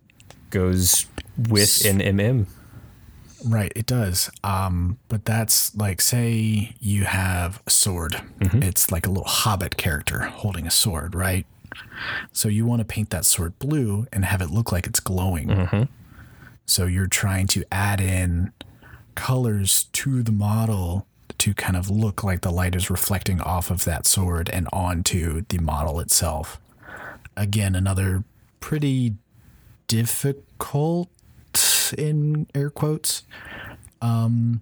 Goes 0.50 1.08
with 1.38 1.84
an 1.86 2.00
MM. 2.00 2.46
Right, 3.46 3.74
it 3.76 3.86
does. 3.86 4.32
Um, 4.44 5.00
but 5.10 5.26
that's 5.26 5.76
like, 5.76 6.00
say 6.00 6.76
you 6.80 7.04
have 7.06 7.62
a 7.66 7.70
sword. 7.70 8.22
It's 8.64 8.92
like 8.92 9.06
a 9.06 9.10
little 9.10 9.26
hobbit 9.28 9.76
character 9.78 10.22
holding 10.22 10.66
a 10.68 10.72
sword, 10.72 11.14
right? 11.16 11.46
So 12.32 12.48
you 12.48 12.66
want 12.66 12.80
to 12.80 12.86
paint 12.86 13.10
that 13.10 13.26
sword 13.26 13.58
blue 13.60 14.08
and 14.14 14.24
have 14.26 14.42
it 14.42 14.50
look 14.52 14.72
like 14.72 14.86
it's 14.88 15.00
glowing. 15.00 15.50
So 16.66 16.86
you're 16.86 17.08
trying 17.08 17.48
to 17.48 17.66
add 17.72 18.00
in 18.00 18.54
colors 19.16 19.86
to 19.94 20.24
the 20.24 20.32
model 20.32 21.06
to 21.40 21.54
kind 21.54 21.76
of 21.76 21.90
look 21.90 22.24
like 22.24 22.42
the 22.42 22.52
light 22.52 22.76
is 22.76 22.90
reflecting 22.90 23.42
off 23.42 23.70
of 23.70 23.84
that 23.84 24.06
sword 24.06 24.50
and 24.54 24.70
onto 24.72 25.42
the 25.50 25.58
model 25.58 26.00
itself. 26.00 26.60
Again, 27.36 27.76
another 27.76 28.24
pretty 28.64 29.14
difficult 29.88 31.10
in 31.98 32.48
air 32.56 32.70
quotes. 32.70 33.24
Um 34.02 34.62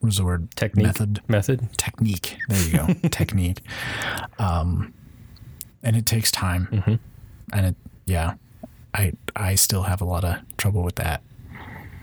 what 0.00 0.08
is 0.08 0.16
the 0.16 0.24
word? 0.24 0.50
Technique. 0.56 0.86
Method 0.86 1.20
Method. 1.28 1.68
technique. 1.78 2.36
There 2.48 2.62
you 2.68 2.72
go. 2.72 3.08
technique. 3.10 3.60
Um, 4.40 4.92
and 5.84 5.94
it 5.94 6.04
takes 6.04 6.30
time. 6.32 6.98
And 7.52 7.66
it, 7.66 7.76
yeah, 8.06 8.34
I 8.92 9.12
I 9.36 9.54
still 9.54 9.82
have 9.82 10.00
a 10.00 10.04
lot 10.06 10.24
of 10.24 10.38
trouble 10.56 10.82
with 10.82 10.96
that. 10.96 11.22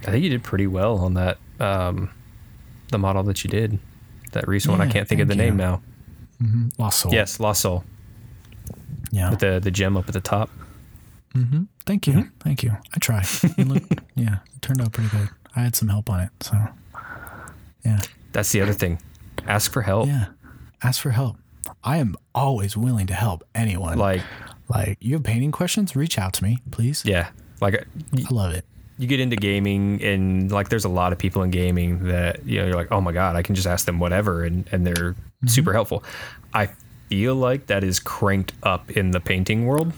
I 0.05 0.11
think 0.11 0.23
you 0.23 0.29
did 0.29 0.43
pretty 0.43 0.67
well 0.67 0.99
on 0.99 1.15
that. 1.15 1.37
Um, 1.59 2.11
the 2.91 2.99
model 2.99 3.23
that 3.23 3.43
you 3.43 3.49
did, 3.49 3.79
that 4.31 4.47
recent 4.47 4.77
one. 4.77 4.87
I 4.87 4.89
can't 4.91 5.07
think 5.07 5.19
of 5.19 5.27
the 5.27 5.35
thank 5.35 5.53
name 5.57 5.59
you. 5.59 5.81
now. 6.39 6.69
Lost 6.77 6.99
soul. 6.99 7.11
Yes, 7.13 7.39
Lost 7.39 7.61
Soul 7.61 7.83
Yeah. 9.11 9.29
with 9.31 9.39
the 9.39 9.59
the 9.59 9.71
gem 9.71 9.95
up 9.97 10.07
at 10.07 10.13
the 10.13 10.21
top. 10.21 10.49
Hmm. 11.33 11.63
Thank 11.85 12.07
you. 12.07 12.29
Thank 12.39 12.63
you. 12.63 12.71
I 12.93 12.97
try. 12.99 13.23
Yeah, 14.15 14.39
it 14.55 14.61
turned 14.61 14.81
out 14.81 14.91
pretty 14.93 15.09
good. 15.09 15.29
I 15.55 15.59
had 15.61 15.75
some 15.75 15.89
help 15.89 16.09
on 16.09 16.21
it. 16.21 16.29
So, 16.41 16.57
yeah. 17.85 17.99
That's 18.31 18.51
the 18.51 18.61
other 18.61 18.73
thing. 18.73 18.99
Ask 19.45 19.71
for 19.71 19.81
help. 19.83 20.07
Yeah. 20.07 20.25
Ask 20.83 21.01
for 21.01 21.11
help. 21.11 21.37
I 21.83 21.97
am 21.97 22.15
always 22.33 22.75
willing 22.75 23.07
to 23.07 23.13
help 23.13 23.43
anyone. 23.53 23.97
Like, 23.97 24.21
like 24.69 24.97
you 24.99 25.13
have 25.13 25.23
painting 25.23 25.51
questions? 25.51 25.95
Reach 25.95 26.17
out 26.17 26.33
to 26.33 26.43
me, 26.43 26.57
please. 26.71 27.03
yeah, 27.05 27.29
like 27.61 27.85
y- 28.11 28.23
I 28.29 28.33
love 28.33 28.53
it. 28.53 28.65
you 28.97 29.05
get 29.07 29.19
into 29.19 29.35
gaming 29.35 30.01
and 30.03 30.51
like 30.51 30.69
there's 30.69 30.85
a 30.85 30.89
lot 30.89 31.13
of 31.13 31.19
people 31.19 31.43
in 31.43 31.51
gaming 31.51 32.05
that 32.07 32.45
you 32.45 32.59
know 32.59 32.65
you're 32.67 32.75
like, 32.75 32.91
oh 32.91 33.01
my 33.01 33.11
god, 33.11 33.35
I 33.35 33.41
can 33.43 33.53
just 33.55 33.67
ask 33.67 33.85
them 33.85 33.99
whatever 33.99 34.43
and 34.43 34.67
and 34.71 34.85
they're 34.85 35.13
Mm-hmm. 35.37 35.47
super 35.49 35.71
helpful. 35.71 36.03
I 36.55 36.69
feel 37.09 37.35
like 37.35 37.67
that 37.67 37.83
is 37.83 37.99
cranked 37.99 38.53
up 38.63 38.91
in 38.91 39.11
the 39.11 39.19
painting 39.19 39.65
world 39.65 39.93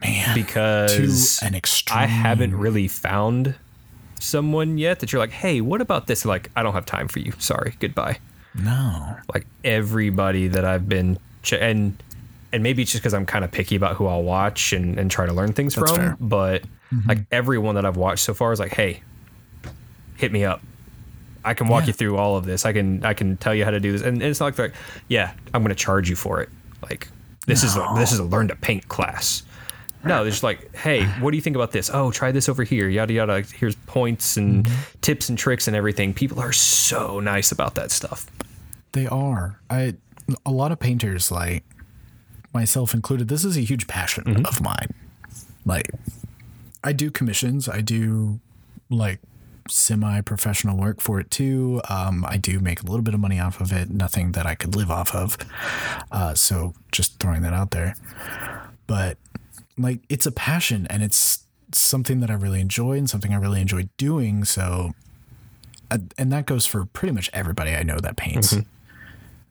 Man. 0.00 0.34
because 0.34 1.38
to 1.38 1.46
an 1.46 1.54
extreme. 1.54 1.98
I 1.98 2.06
haven't 2.06 2.54
really 2.56 2.88
found 2.88 3.54
someone 4.20 4.78
yet 4.78 5.00
that 5.00 5.12
you're 5.12 5.20
like, 5.20 5.30
hey, 5.30 5.60
what 5.60 5.80
about 5.80 6.06
this? 6.06 6.24
Like, 6.24 6.50
I 6.56 6.62
don't 6.62 6.74
have 6.74 6.86
time 6.86 7.08
for 7.08 7.18
you. 7.20 7.32
Sorry, 7.38 7.76
goodbye. 7.80 8.18
No. 8.54 9.16
Like 9.32 9.46
everybody 9.64 10.48
that 10.48 10.64
I've 10.64 10.88
been, 10.88 11.18
ch- 11.42 11.54
and 11.54 12.00
and 12.52 12.62
maybe 12.62 12.82
it's 12.82 12.92
just 12.92 13.02
because 13.02 13.14
I'm 13.14 13.26
kind 13.26 13.44
of 13.44 13.50
picky 13.50 13.76
about 13.76 13.96
who 13.96 14.06
I'll 14.06 14.22
watch 14.22 14.72
and, 14.72 14.98
and 14.98 15.10
try 15.10 15.26
to 15.26 15.32
learn 15.32 15.52
things 15.52 15.74
That's 15.74 15.92
from. 15.92 16.00
fair. 16.00 16.16
But 16.18 16.62
mm-hmm. 16.92 17.08
like 17.08 17.18
everyone 17.30 17.74
that 17.74 17.84
I've 17.84 17.96
watched 17.96 18.24
so 18.24 18.34
far 18.34 18.52
is 18.52 18.60
like, 18.60 18.72
hey, 18.72 19.02
hit 20.16 20.32
me 20.32 20.44
up. 20.44 20.60
I 21.48 21.54
can 21.54 21.68
walk 21.68 21.82
Yeah. 21.82 21.86
you 21.88 21.92
through 21.94 22.16
all 22.16 22.36
of 22.36 22.44
this. 22.44 22.64
I 22.66 22.72
can 22.72 23.04
I 23.04 23.14
can 23.14 23.36
tell 23.38 23.54
you 23.54 23.64
how 23.64 23.70
to 23.70 23.80
do 23.80 23.92
this. 23.92 24.02
And 24.02 24.22
it's 24.22 24.40
not 24.40 24.58
like, 24.58 24.74
yeah, 25.08 25.32
I'm 25.54 25.62
going 25.62 25.74
to 25.74 25.82
charge 25.84 26.08
you 26.10 26.16
for 26.16 26.40
it. 26.40 26.48
Like 26.82 27.08
this 27.46 27.64
is 27.64 27.76
a, 27.76 27.86
this 27.96 28.12
is 28.12 28.18
a 28.18 28.24
learn 28.24 28.48
to 28.48 28.56
paint 28.56 28.88
class. 28.88 29.42
No, 30.04 30.22
they're 30.22 30.30
just 30.30 30.44
like, 30.44 30.74
hey, 30.76 31.04
what 31.20 31.32
do 31.32 31.36
you 31.36 31.42
think 31.42 31.56
about 31.56 31.72
this? 31.72 31.90
Oh, 31.92 32.12
try 32.12 32.30
this 32.30 32.48
over 32.48 32.62
here. 32.62 32.88
Yada 32.88 33.12
yada. 33.12 33.42
Here's 33.42 33.74
points 33.74 34.36
and 34.36 34.64
Mm-hmm. 34.64 34.98
tips 35.00 35.28
and 35.28 35.36
tricks 35.36 35.66
and 35.66 35.74
everything. 35.76 36.14
People 36.14 36.38
are 36.40 36.52
so 36.52 37.18
nice 37.18 37.50
about 37.50 37.74
that 37.74 37.90
stuff. 37.90 38.26
They 38.92 39.06
are. 39.06 39.58
I 39.68 39.94
a 40.46 40.50
lot 40.52 40.70
of 40.72 40.78
painters 40.78 41.30
like 41.32 41.64
myself 42.54 42.94
included. 42.94 43.28
This 43.28 43.44
is 43.44 43.56
a 43.56 43.60
huge 43.60 43.86
passion 43.88 44.46
of 44.46 44.60
mine. 44.62 44.88
Like 45.64 45.90
I 46.84 46.92
do 46.92 47.10
commissions. 47.10 47.68
I 47.68 47.80
do 47.80 48.38
like 48.90 49.18
semi-professional 49.70 50.76
work 50.76 51.00
for 51.00 51.20
it 51.20 51.30
too. 51.30 51.80
Um, 51.88 52.24
I 52.26 52.36
do 52.36 52.60
make 52.60 52.82
a 52.82 52.86
little 52.86 53.02
bit 53.02 53.14
of 53.14 53.20
money 53.20 53.38
off 53.38 53.60
of 53.60 53.72
it. 53.72 53.90
Nothing 53.90 54.32
that 54.32 54.46
I 54.46 54.54
could 54.54 54.74
live 54.74 54.90
off 54.90 55.14
of. 55.14 55.36
Uh, 56.10 56.34
so 56.34 56.74
just 56.92 57.18
throwing 57.18 57.42
that 57.42 57.52
out 57.52 57.70
there. 57.70 57.94
But 58.86 59.18
like 59.76 60.00
it's 60.08 60.26
a 60.26 60.32
passion 60.32 60.86
and 60.90 61.02
it's 61.02 61.44
something 61.72 62.20
that 62.20 62.30
I 62.30 62.34
really 62.34 62.60
enjoy 62.60 62.96
and 62.96 63.08
something 63.08 63.32
I 63.32 63.36
really 63.36 63.60
enjoy 63.60 63.88
doing. 63.96 64.44
So 64.44 64.92
uh, 65.90 65.98
and 66.16 66.32
that 66.32 66.46
goes 66.46 66.66
for 66.66 66.84
pretty 66.84 67.12
much 67.12 67.30
everybody 67.32 67.74
I 67.74 67.82
know 67.82 67.98
that 67.98 68.16
paints. 68.16 68.56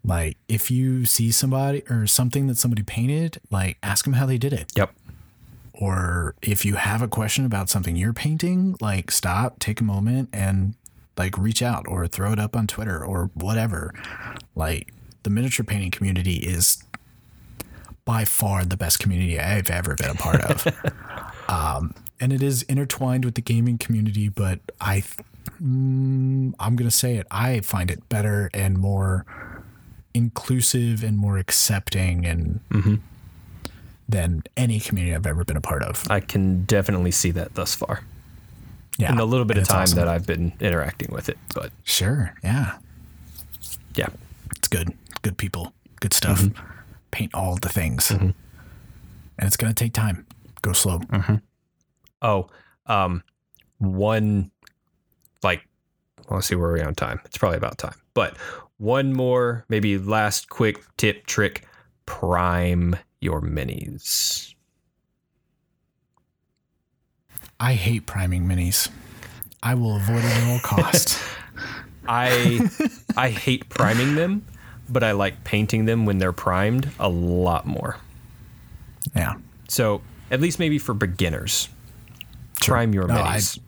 Like 0.03 0.37
if 0.47 0.71
you 0.71 1.05
see 1.05 1.31
somebody 1.31 1.83
or 1.89 2.07
something 2.07 2.47
that 2.47 2.57
somebody 2.57 2.83
painted, 2.83 3.39
like 3.51 3.77
ask 3.83 4.05
them 4.05 4.13
how 4.13 4.25
they 4.25 4.37
did 4.37 4.53
it. 4.53 4.71
Yep. 4.75 4.93
Or 5.79 6.35
if 6.41 6.65
you 6.65 6.75
have 6.75 7.01
a 7.01 7.07
question 7.07 7.45
about 7.45 7.69
something 7.69 7.95
you're 7.95 8.13
painting, 8.13 8.75
like 8.81 9.11
stop, 9.11 9.59
take 9.59 9.79
a 9.79 9.83
moment 9.83 10.29
and 10.33 10.73
like 11.17 11.37
reach 11.37 11.61
out 11.61 11.85
or 11.87 12.07
throw 12.07 12.31
it 12.33 12.39
up 12.39 12.55
on 12.55 12.67
Twitter 12.67 13.03
or 13.03 13.29
whatever. 13.33 13.93
Like 14.55 14.93
the 15.23 15.29
miniature 15.29 15.63
painting 15.63 15.91
community 15.91 16.37
is 16.37 16.83
by 18.05 18.25
far 18.25 18.65
the 18.65 18.77
best 18.77 18.99
community 18.99 19.39
I've 19.39 19.69
ever 19.69 19.95
been 19.95 20.11
a 20.11 20.15
part 20.15 20.41
of. 20.41 20.67
um, 21.49 21.93
and 22.19 22.33
it 22.33 22.41
is 22.41 22.63
intertwined 22.63 23.25
with 23.25 23.35
the 23.35 23.41
gaming 23.41 23.77
community, 23.77 24.29
but 24.29 24.59
I 24.81 25.03
mm, 25.61 26.53
I'm 26.59 26.75
going 26.75 26.89
to 26.89 26.95
say 26.95 27.17
it. 27.17 27.27
I 27.29 27.59
find 27.59 27.91
it 27.91 28.07
better 28.09 28.49
and 28.53 28.77
more 28.77 29.25
inclusive 30.13 31.03
and 31.03 31.17
more 31.17 31.37
accepting 31.37 32.25
and 32.25 32.61
than 34.09 34.43
any 34.55 34.79
community 34.79 35.13
I've 35.15 35.25
ever 35.27 35.43
been 35.43 35.57
a 35.57 35.61
part 35.61 35.83
of. 35.83 36.05
I 36.09 36.19
can 36.19 36.63
definitely 36.63 37.11
see 37.11 37.31
that 37.31 37.55
thus 37.55 37.75
far. 37.75 38.01
Yeah. 38.97 39.11
In 39.11 39.17
the 39.17 39.25
little 39.25 39.45
bit 39.45 39.57
of 39.57 39.67
time 39.67 39.83
awesome. 39.83 39.97
that 39.97 40.07
I've 40.07 40.25
been 40.25 40.53
interacting 40.59 41.09
with 41.11 41.29
it. 41.29 41.37
But 41.53 41.71
Sure. 41.83 42.33
Yeah. 42.43 42.77
yeah. 43.95 44.07
It's 44.55 44.67
good. 44.67 44.93
Good 45.21 45.37
people. 45.37 45.73
Good 45.99 46.13
stuff. 46.13 46.41
Mm-hmm. 46.41 46.65
Paint 47.11 47.33
all 47.35 47.57
the 47.57 47.69
things. 47.69 48.07
Mm-hmm. 48.07 48.29
And 49.39 49.47
it's 49.47 49.57
going 49.57 49.73
to 49.73 49.83
take 49.83 49.93
time. 49.93 50.25
Go 50.63 50.73
slow. 50.73 50.99
Mm-hmm. 50.99 51.35
Oh, 52.23 52.47
um, 52.87 53.23
one 53.77 54.49
like 55.43 55.67
let's 56.29 56.47
see 56.47 56.55
where 56.55 56.71
we're 56.71 56.85
on 56.85 56.95
time. 56.95 57.21
It's 57.25 57.37
probably 57.37 57.57
about 57.57 57.77
time. 57.77 57.95
But 58.13 58.35
one 58.77 59.13
more, 59.13 59.65
maybe 59.69 59.97
last 59.97 60.49
quick 60.49 60.83
tip 60.97 61.25
trick: 61.25 61.65
prime 62.05 62.95
your 63.21 63.41
minis. 63.41 64.53
I 67.59 67.73
hate 67.73 68.05
priming 68.05 68.45
minis. 68.45 68.89
I 69.63 69.73
will 69.73 69.95
avoid 69.95 70.19
it 70.19 70.25
at 70.25 70.51
all 70.51 70.59
costs. 70.59 71.23
I 72.07 72.69
I 73.17 73.29
hate 73.29 73.67
priming 73.69 74.15
them, 74.15 74.45
but 74.87 75.03
I 75.03 75.11
like 75.11 75.43
painting 75.43 75.85
them 75.85 76.05
when 76.05 76.19
they're 76.19 76.31
primed 76.31 76.89
a 76.99 77.09
lot 77.09 77.65
more. 77.65 77.97
yeah. 79.15 79.33
So 79.67 80.01
at 80.31 80.39
least 80.39 80.59
maybe 80.59 80.77
for 80.79 80.93
beginners, 80.93 81.67
Sure. 82.63 82.75
prime 82.75 82.93
your 82.93 83.07
No, 83.07 83.15
I- 83.15 83.37
minis. 83.37 83.59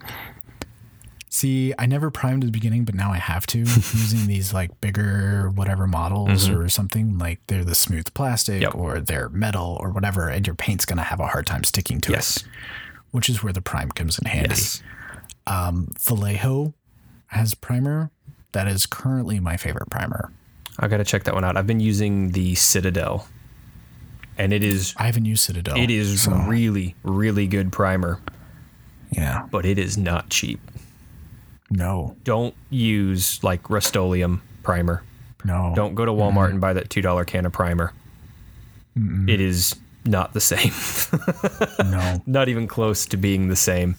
See, 1.31 1.75
I 1.77 1.85
never 1.85 2.09
primed 2.09 2.43
at 2.43 2.47
the 2.47 2.51
beginning, 2.51 2.85
but 2.85 2.95
now 2.95 3.11
I 3.11 3.17
have 3.17 3.45
to 3.47 3.59
using 3.59 4.25
these 4.25 4.51
like 4.51 4.81
bigger 4.81 5.51
whatever 5.51 5.85
models 5.85 6.47
mm-hmm. 6.47 6.59
or 6.59 6.69
something. 6.69 7.19
Like 7.19 7.39
they're 7.47 7.63
the 7.63 7.75
smooth 7.75 8.11
plastic 8.15 8.63
Yep. 8.63 8.73
or 8.75 8.99
they're 8.99 9.29
metal 9.29 9.77
or 9.79 9.91
whatever, 9.91 10.27
and 10.27 10.45
your 10.45 10.55
paint's 10.55 10.85
gonna 10.85 11.03
have 11.03 11.19
a 11.19 11.27
hard 11.27 11.45
time 11.45 11.63
sticking 11.63 12.01
to 12.01 12.11
yes. 12.11 12.37
it. 12.37 12.43
Which 13.11 13.29
is 13.29 13.43
where 13.43 13.53
the 13.53 13.61
prime 13.61 13.91
comes 13.91 14.17
in 14.17 14.25
handy. 14.27 14.49
Yes. 14.49 14.83
Um, 15.45 15.89
Vallejo 15.99 16.73
has 17.27 17.53
primer. 17.53 18.09
That 18.53 18.67
is 18.67 18.87
currently 18.87 19.39
my 19.39 19.55
favorite 19.55 19.89
primer. 19.91 20.31
I 20.79 20.87
gotta 20.87 21.03
check 21.03 21.25
that 21.25 21.35
one 21.35 21.43
out. 21.43 21.57
I've 21.57 21.67
been 21.67 21.79
using 21.79 22.31
the 22.31 22.55
Citadel, 22.55 23.27
and 24.35 24.51
it 24.51 24.63
is 24.63 24.95
I 24.97 25.05
haven't 25.05 25.25
used 25.25 25.43
Citadel. 25.43 25.77
it 25.77 25.91
is 25.91 26.23
so, 26.23 26.31
really 26.31 26.95
really 27.03 27.45
good 27.45 27.71
primer, 27.71 28.19
yeah. 29.11 29.45
but 29.51 29.67
it 29.67 29.77
is 29.77 29.95
not 29.95 30.29
cheap. 30.31 30.59
No. 31.69 32.15
Don't 32.23 32.55
use 32.69 33.43
like 33.43 33.69
Rust-Oleum 33.69 34.41
primer. 34.63 35.03
No. 35.43 35.73
Don't 35.75 35.95
go 35.95 36.05
to 36.05 36.11
Walmart 36.11 36.49
and 36.49 36.59
buy 36.59 36.73
that 36.73 36.89
two 36.89 37.01
dollar 37.01 37.25
can 37.25 37.45
of 37.45 37.53
primer. 37.53 37.93
It 39.27 39.39
is 39.39 39.75
not 40.05 40.33
the 40.33 40.41
same. 40.41 40.71
No. 41.89 42.21
not 42.25 42.49
even 42.49 42.67
close 42.67 43.05
to 43.07 43.17
being 43.17 43.47
the 43.47 43.55
same. 43.55 43.95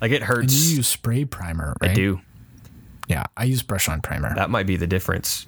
Like 0.00 0.10
it 0.12 0.16
And 0.16 0.24
hurts. 0.24 0.70
you 0.70 0.76
use 0.76 0.88
spray 0.88 1.24
primer, 1.24 1.74
right? 1.80 1.90
I 1.90 1.94
do. 1.94 2.20
Yeah, 3.08 3.24
I 3.36 3.44
use 3.44 3.62
brush 3.62 3.88
on 3.88 4.00
primer. 4.00 4.34
That 4.34 4.50
might 4.50 4.66
be 4.66 4.76
the 4.76 4.86
difference. 4.86 5.46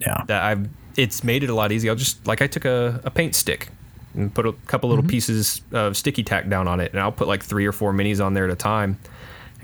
yeah. 0.00 0.22
that 0.26 0.42
I've 0.42 0.68
it's 0.96 1.24
made 1.24 1.42
it 1.42 1.50
a 1.50 1.54
lot 1.54 1.72
easier. 1.72 1.90
I'll 1.90 1.96
just 1.96 2.24
like 2.26 2.40
I 2.42 2.46
took 2.46 2.64
a, 2.64 3.00
a 3.04 3.10
paint 3.10 3.34
stick 3.34 3.68
and 4.14 4.32
put 4.32 4.46
a 4.46 4.52
couple 4.66 4.88
little 4.88 5.02
mm-hmm. 5.02 5.10
pieces 5.10 5.62
of 5.72 5.96
sticky 5.96 6.22
tack 6.22 6.48
down 6.48 6.68
on 6.68 6.78
it, 6.80 6.92
and 6.92 7.00
I'll 7.00 7.10
put 7.12 7.26
like 7.26 7.42
three 7.42 7.66
or 7.66 7.72
four 7.72 7.92
minis 7.92 8.24
on 8.24 8.34
there 8.34 8.44
at 8.44 8.50
a 8.50 8.56
time, 8.56 8.98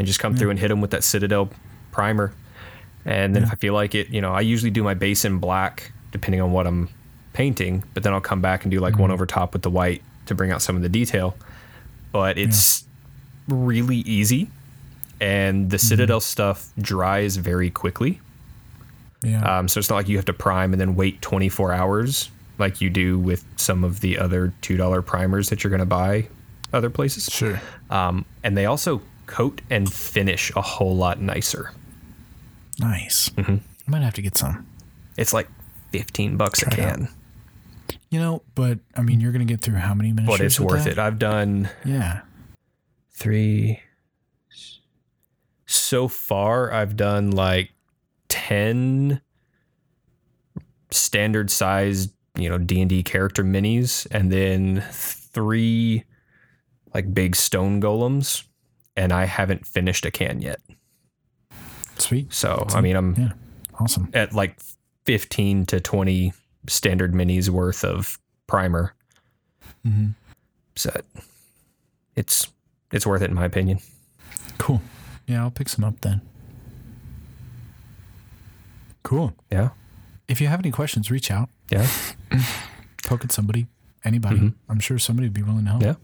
and 0.01 0.07
just 0.07 0.19
come 0.19 0.35
through 0.35 0.49
and 0.49 0.59
hit 0.59 0.69
them 0.69 0.81
with 0.81 0.93
that 0.93 1.05
Citadel 1.05 1.51
primer. 1.93 2.33
And 3.05 3.37
then 3.37 3.43
if 3.43 3.53
I 3.53 3.55
feel 3.55 3.75
like 3.75 3.95
it, 3.95 4.09
you 4.09 4.23
know, 4.23 4.33
I 4.33 4.41
usually 4.41 4.71
do 4.71 4.83
my 4.83 4.95
base 4.95 5.27
in 5.27 5.39
black 5.39 5.93
depending 6.11 6.41
on 6.41 6.53
what 6.53 6.67
I'm 6.67 6.89
painting, 7.35 7.85
but 7.93 8.03
then 8.03 8.15
I'll 8.15 8.21
come 8.23 8.41
back 8.41 8.65
and 8.65 8.71
do 8.71 8.81
like 8.81 8.99
one 8.99 9.11
over 9.11 9.27
top 9.27 9.53
with 9.53 9.61
the 9.61 9.69
white 9.69 10.03
to 10.25 10.35
bring 10.35 10.51
out 10.53 10.63
some 10.63 10.75
of 10.75 10.81
the 10.81 10.89
detail. 10.89 11.37
But 12.13 12.39
it's 12.39 12.85
really 13.47 13.99
easy, 13.99 14.49
and 15.21 15.69
the 15.69 15.79
Citadel 15.79 16.21
stuff 16.21 16.71
dries 16.81 17.37
very 17.37 17.69
quickly. 17.69 18.23
Yeah. 19.23 19.59
Um, 19.59 19.69
so 19.69 19.79
it's 19.79 19.91
not 19.91 19.97
like 19.97 20.09
you 20.09 20.17
have 20.17 20.25
to 20.25 20.33
prime 20.33 20.73
and 20.73 20.81
then 20.81 20.97
wait 20.97 21.21
24 21.21 21.75
hours 21.75 22.31
like 22.57 22.81
you 22.81 22.89
do 22.89 23.19
with 23.19 23.45
some 23.57 23.85
of 23.85 24.01
the 24.01 24.19
other 24.19 24.55
$2 24.63 25.05
primers 25.05 25.51
that 25.51 25.63
you're 25.63 25.71
going 25.71 25.81
to 25.81 25.87
buy 25.87 26.27
other 26.73 26.91
places. 26.91 27.29
sure. 27.31 27.61
Um, 27.91 28.25
and 28.43 28.57
they 28.57 28.67
also 28.67 29.03
coat 29.31 29.61
and 29.71 29.91
finish 29.91 30.53
a 30.57 30.61
whole 30.61 30.95
lot 30.95 31.21
nicer. 31.21 31.73
Nice. 32.79 33.29
Mm-hmm. 33.31 33.57
I 33.87 33.91
might 33.91 34.03
have 34.03 34.15
to 34.15 34.23
get 34.23 34.37
some. 34.37 34.67
It's 35.17 35.33
like 35.33 35.49
15 35.93 36.37
bucks 36.37 36.61
a 36.63 36.67
Try 36.71 36.85
out. 36.85 36.95
can, 36.97 37.09
You 38.11 38.19
know, 38.21 38.43
but 38.55 38.79
I 38.97 39.03
mean, 39.03 39.21
you're 39.21 39.33
gonna 39.33 39.45
get 39.45 39.61
through 39.63 39.77
how 39.77 39.95
many 39.95 40.13
minutes? 40.13 40.31
but 40.37 40.45
it's 40.45 40.61
worth 40.61 40.87
it. 40.87 40.99
I've 40.99 41.19
done 41.19 41.71
Yeah. 41.85 42.21
three. 43.13 43.81
So 45.67 46.09
far, 46.09 46.73
I've 46.73 46.97
done 46.97 47.31
like 47.31 47.71
10 48.29 49.21
standard 50.91 51.51
sized, 51.51 52.13
you 52.37 52.49
know, 52.49 52.59
D&D 52.59 53.03
character 53.05 53.45
minis 53.45 54.07
and 54.11 54.33
then 54.33 54.83
three 54.91 56.05
like 56.95 57.13
big 57.15 57.37
stone 57.37 57.81
golems 57.81 58.45
and 59.01 59.13
I 59.15 59.25
haven't 59.25 59.67
finished 59.67 60.05
a 60.05 60.11
can 60.11 60.43
yet. 60.43 60.61
Sweet. 61.99 62.33
So, 62.33 62.67
I 62.71 62.81
mean, 62.83 62.97
I'm 62.97 63.15
Yeah. 63.15 63.33
Awesome. 63.79 64.11
at 64.13 64.35
like 64.35 64.61
15 65.07 65.65
to 65.67 65.81
20 65.81 66.33
standard 66.69 67.13
minis 67.15 67.49
worth 67.49 67.83
of 67.83 68.19
primer. 68.47 68.95
Mhm. 69.87 70.15
So 70.77 70.91
it's 72.15 72.49
it's 72.93 73.07
worth 73.07 73.23
it 73.23 73.31
in 73.31 73.35
my 73.35 73.45
opinion. 73.47 73.79
Cool. 74.59 74.83
Yeah, 75.27 75.43
I'll 75.43 75.51
pick 75.51 75.69
some 75.71 75.85
up 75.85 76.01
then. 76.03 76.21
Cool. 79.03 79.35
Yeah. 79.51 79.71
If 80.29 80.41
you 80.41 80.49
have 80.49 80.61
any 80.61 80.71
questions, 80.71 81.11
reach 81.11 81.31
out. 81.31 81.49
Yeah. 81.71 81.89
Poke 83.05 83.25
at 83.25 83.33
somebody. 83.33 83.67
Anybody. 84.05 84.53
I'm 84.69 84.81
sure 84.81 84.99
somebody 84.99 85.27
would 85.29 85.35
be 85.35 85.43
willing 85.43 85.65
to 85.65 85.71
help. 85.71 85.83
Yeah. 85.83 85.95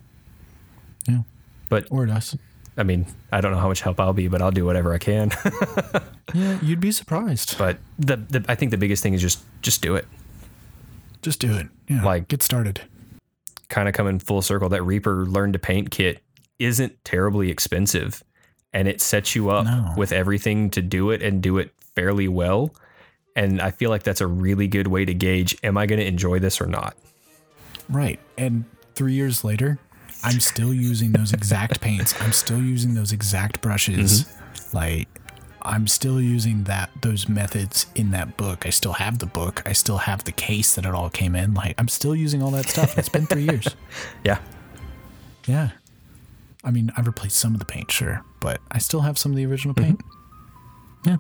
Yeah. 1.09 1.23
But 1.69 1.87
Or 1.91 2.09
us. 2.09 2.37
I 2.77 2.83
mean, 2.83 3.07
I 3.33 3.41
don't 3.41 3.53
know 3.53 3.59
how 3.59 3.69
much 3.69 3.81
help 3.81 3.99
I'll 4.01 4.13
be, 4.13 4.29
but 4.29 4.43
I'll 4.43 4.51
do 4.51 4.65
whatever 4.67 4.93
I 4.93 4.99
can. 4.99 5.31
Yeah, 6.35 6.59
you'd 6.61 6.81
be 6.81 6.91
surprised. 6.91 7.57
but 7.57 7.79
the, 8.01 8.17
the 8.17 8.45
I 8.49 8.57
think 8.57 8.73
the 8.73 8.77
biggest 8.77 9.01
thing 9.03 9.15
is 9.15 9.23
just 9.23 9.39
just 9.63 9.81
do 9.81 9.95
it. 9.95 10.07
Just 11.23 11.39
do 11.41 11.57
it. 11.57 11.69
Yeah. 11.89 12.03
Like- 12.05 12.27
get 12.29 12.43
started. 12.43 12.81
kind 13.69 13.89
of 13.89 13.95
coming 13.95 14.19
full 14.19 14.43
circle, 14.43 14.69
that 14.71 14.83
Reaper 14.83 15.25
Learn 15.25 15.53
to 15.53 15.59
Paint 15.59 15.91
kit 15.93 16.23
isn't 16.59 17.03
terribly 17.05 17.49
expensive 17.51 18.23
and 18.73 18.89
it 18.89 19.01
sets 19.01 19.35
you 19.37 19.51
up 19.51 19.65
No. 19.67 19.95
with 19.97 20.11
everything 20.13 20.69
to 20.71 20.83
do 20.83 21.11
it 21.11 21.23
and 21.23 21.41
do 21.41 21.59
it 21.59 21.71
fairly 21.95 22.27
well. 22.29 22.75
And 23.37 23.61
I 23.63 23.71
feel 23.71 23.89
like 23.91 24.03
that's 24.03 24.21
a 24.21 24.27
really 24.27 24.67
good 24.67 24.89
way 24.89 25.05
to 25.05 25.15
gauge 25.15 25.57
am 25.63 25.79
I 25.79 25.87
going 25.87 26.01
to 26.01 26.07
enjoy 26.07 26.41
this 26.41 26.61
or 26.61 26.67
not? 26.67 26.97
Right. 27.89 28.19
And 28.37 28.65
three 28.97 29.15
years 29.15 29.45
later, 29.45 29.79
I'm 30.25 30.41
still 30.41 30.75
using 30.75 31.13
those 31.13 31.33
exact 31.33 31.81
paints. 31.81 32.15
I'm 32.21 32.33
still 32.33 32.61
using 32.61 32.95
those 32.95 33.13
exact 33.13 33.61
brushes. 33.61 34.25
Mm-hmm. 34.25 34.77
Like 34.77 35.09
I'm 35.63 35.87
still 35.87 36.21
using 36.21 36.65
that 36.65 36.91
those 37.03 37.29
methods 37.29 37.87
in 37.95 38.11
that 38.13 38.37
book. 38.37 38.67
I 38.67 38.71
still 38.71 38.95
have 38.95 39.19
the 39.19 39.27
book. 39.27 39.63
I 39.67 39.73
still 39.73 39.99
have 39.99 40.25
the 40.25 40.33
case 40.33 40.75
that 40.75 40.85
it 40.85 40.95
all 40.95 41.11
came 41.11 41.35
in. 41.37 41.55
Like 41.55 41.75
I'm 41.79 41.89
still 41.89 42.15
using 42.17 42.43
all 42.43 42.51
that 42.53 42.69
stuff. 42.69 42.97
It's 42.99 43.09
been 43.09 43.27
three 43.27 43.45
years. 43.51 43.69
Yeah. 44.25 44.39
Yeah. 45.47 45.71
I 46.65 46.73
mean, 46.73 46.91
I've 46.97 47.07
replaced 47.07 47.37
some 47.39 47.53
of 47.55 47.61
the 47.61 47.65
paint, 47.65 47.91
sure, 47.93 48.25
but 48.41 48.61
I 48.73 48.79
still 48.79 49.01
have 49.03 49.17
some 49.19 49.31
of 49.31 49.37
the 49.37 49.47
original 49.47 49.75
paint. 49.75 50.01
Yeah. 51.07 51.19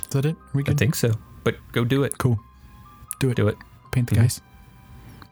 Is 0.00 0.08
that 0.10 0.24
it? 0.24 0.36
Are 0.36 0.50
we 0.54 0.62
I 0.66 0.72
think 0.74 0.94
so. 0.94 1.12
But 1.42 1.56
go 1.72 1.84
do 1.84 2.02
it. 2.04 2.16
Cool. 2.16 2.38
Do 3.20 3.28
it. 3.30 3.34
Do 3.36 3.48
it. 3.48 3.58
Paint 3.92 4.08
the 4.08 4.16
Mhm. 4.16 4.20
guys. 4.22 4.40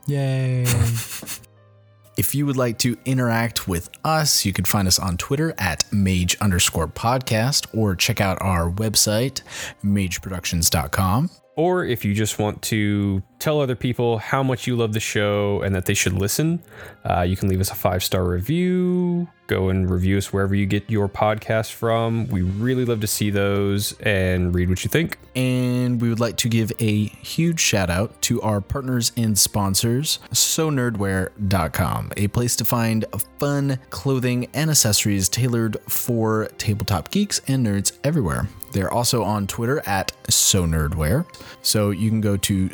Yay. 0.06 0.62
if 2.16 2.34
you 2.34 2.46
would 2.46 2.56
like 2.56 2.78
to 2.78 2.96
interact 3.04 3.66
with 3.68 3.88
us, 4.04 4.44
you 4.44 4.52
can 4.52 4.64
find 4.64 4.86
us 4.86 4.98
on 4.98 5.16
Twitter 5.16 5.54
at 5.58 5.84
mage 5.92 6.36
underscore 6.40 6.88
podcast 6.88 7.66
or 7.76 7.96
check 7.96 8.20
out 8.20 8.40
our 8.40 8.70
website, 8.70 9.42
mageproductions.com. 9.84 11.30
Or 11.56 11.84
if 11.84 12.04
you 12.04 12.14
just 12.14 12.38
want 12.38 12.62
to 12.62 13.22
tell 13.42 13.60
other 13.60 13.74
people 13.74 14.18
how 14.18 14.40
much 14.40 14.68
you 14.68 14.76
love 14.76 14.92
the 14.92 15.00
show 15.00 15.60
and 15.62 15.74
that 15.74 15.86
they 15.86 15.94
should 15.94 16.12
listen, 16.12 16.62
uh, 17.04 17.22
you 17.22 17.36
can 17.36 17.48
leave 17.48 17.60
us 17.60 17.70
a 17.72 17.74
five 17.74 18.02
star 18.04 18.24
review. 18.24 19.28
Go 19.48 19.68
and 19.68 19.90
review 19.90 20.16
us 20.16 20.32
wherever 20.32 20.54
you 20.54 20.64
get 20.64 20.88
your 20.88 21.08
podcast 21.08 21.72
from. 21.72 22.28
We 22.28 22.42
really 22.42 22.84
love 22.84 23.00
to 23.00 23.06
see 23.08 23.30
those 23.30 23.98
and 24.00 24.54
read 24.54 24.70
what 24.70 24.84
you 24.84 24.88
think. 24.88 25.18
And 25.34 26.00
we 26.00 26.08
would 26.08 26.20
like 26.20 26.36
to 26.38 26.48
give 26.48 26.72
a 26.78 27.06
huge 27.06 27.58
shout 27.58 27.90
out 27.90 28.22
to 28.22 28.40
our 28.42 28.60
partners 28.60 29.10
and 29.16 29.36
sponsors, 29.36 30.20
sonerdwear.com, 30.30 32.12
a 32.16 32.28
place 32.28 32.56
to 32.56 32.64
find 32.64 33.04
fun 33.38 33.78
clothing 33.90 34.48
and 34.54 34.70
accessories 34.70 35.28
tailored 35.28 35.76
for 35.88 36.46
tabletop 36.56 37.10
geeks 37.10 37.40
and 37.48 37.66
nerds 37.66 37.98
everywhere. 38.04 38.48
They're 38.72 38.92
also 38.92 39.22
on 39.22 39.46
Twitter 39.46 39.82
at 39.86 40.12
sonerdwear. 40.28 41.26
So 41.60 41.90
you 41.90 42.08
can 42.08 42.20
go 42.20 42.36
to 42.38 42.68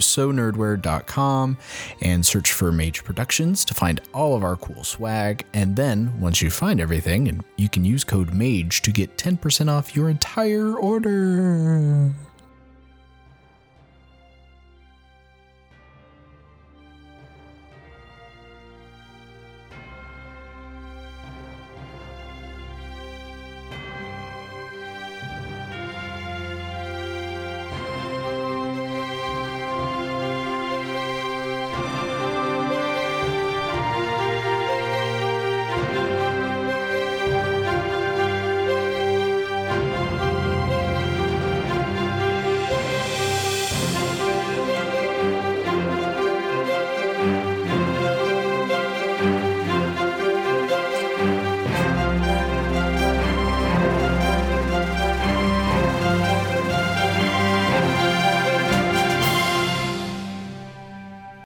sonerdwear.com 0.59 1.57
and 2.03 2.25
search 2.25 2.53
for 2.53 2.73
Mage 2.73 3.05
Productions 3.05 3.65
to 3.65 3.75
find 3.75 4.01
all 4.13 4.37
of 4.37 4.43
our 4.43 4.57
cool 4.57 4.85
swag. 4.85 5.45
And 5.53 5.77
then 5.77 6.19
once 6.21 6.43
you 6.43 6.51
find 6.51 6.81
everything, 6.81 7.29
and 7.29 7.45
you 7.57 7.69
can 7.69 7.85
use 7.85 8.05
code 8.05 8.35
MAGE 8.35 8.83
to 8.83 8.91
get 8.91 9.17
10% 9.17 9.71
off 9.71 9.95
your 9.95 10.09
entire 10.09 10.75
order. 10.75 12.13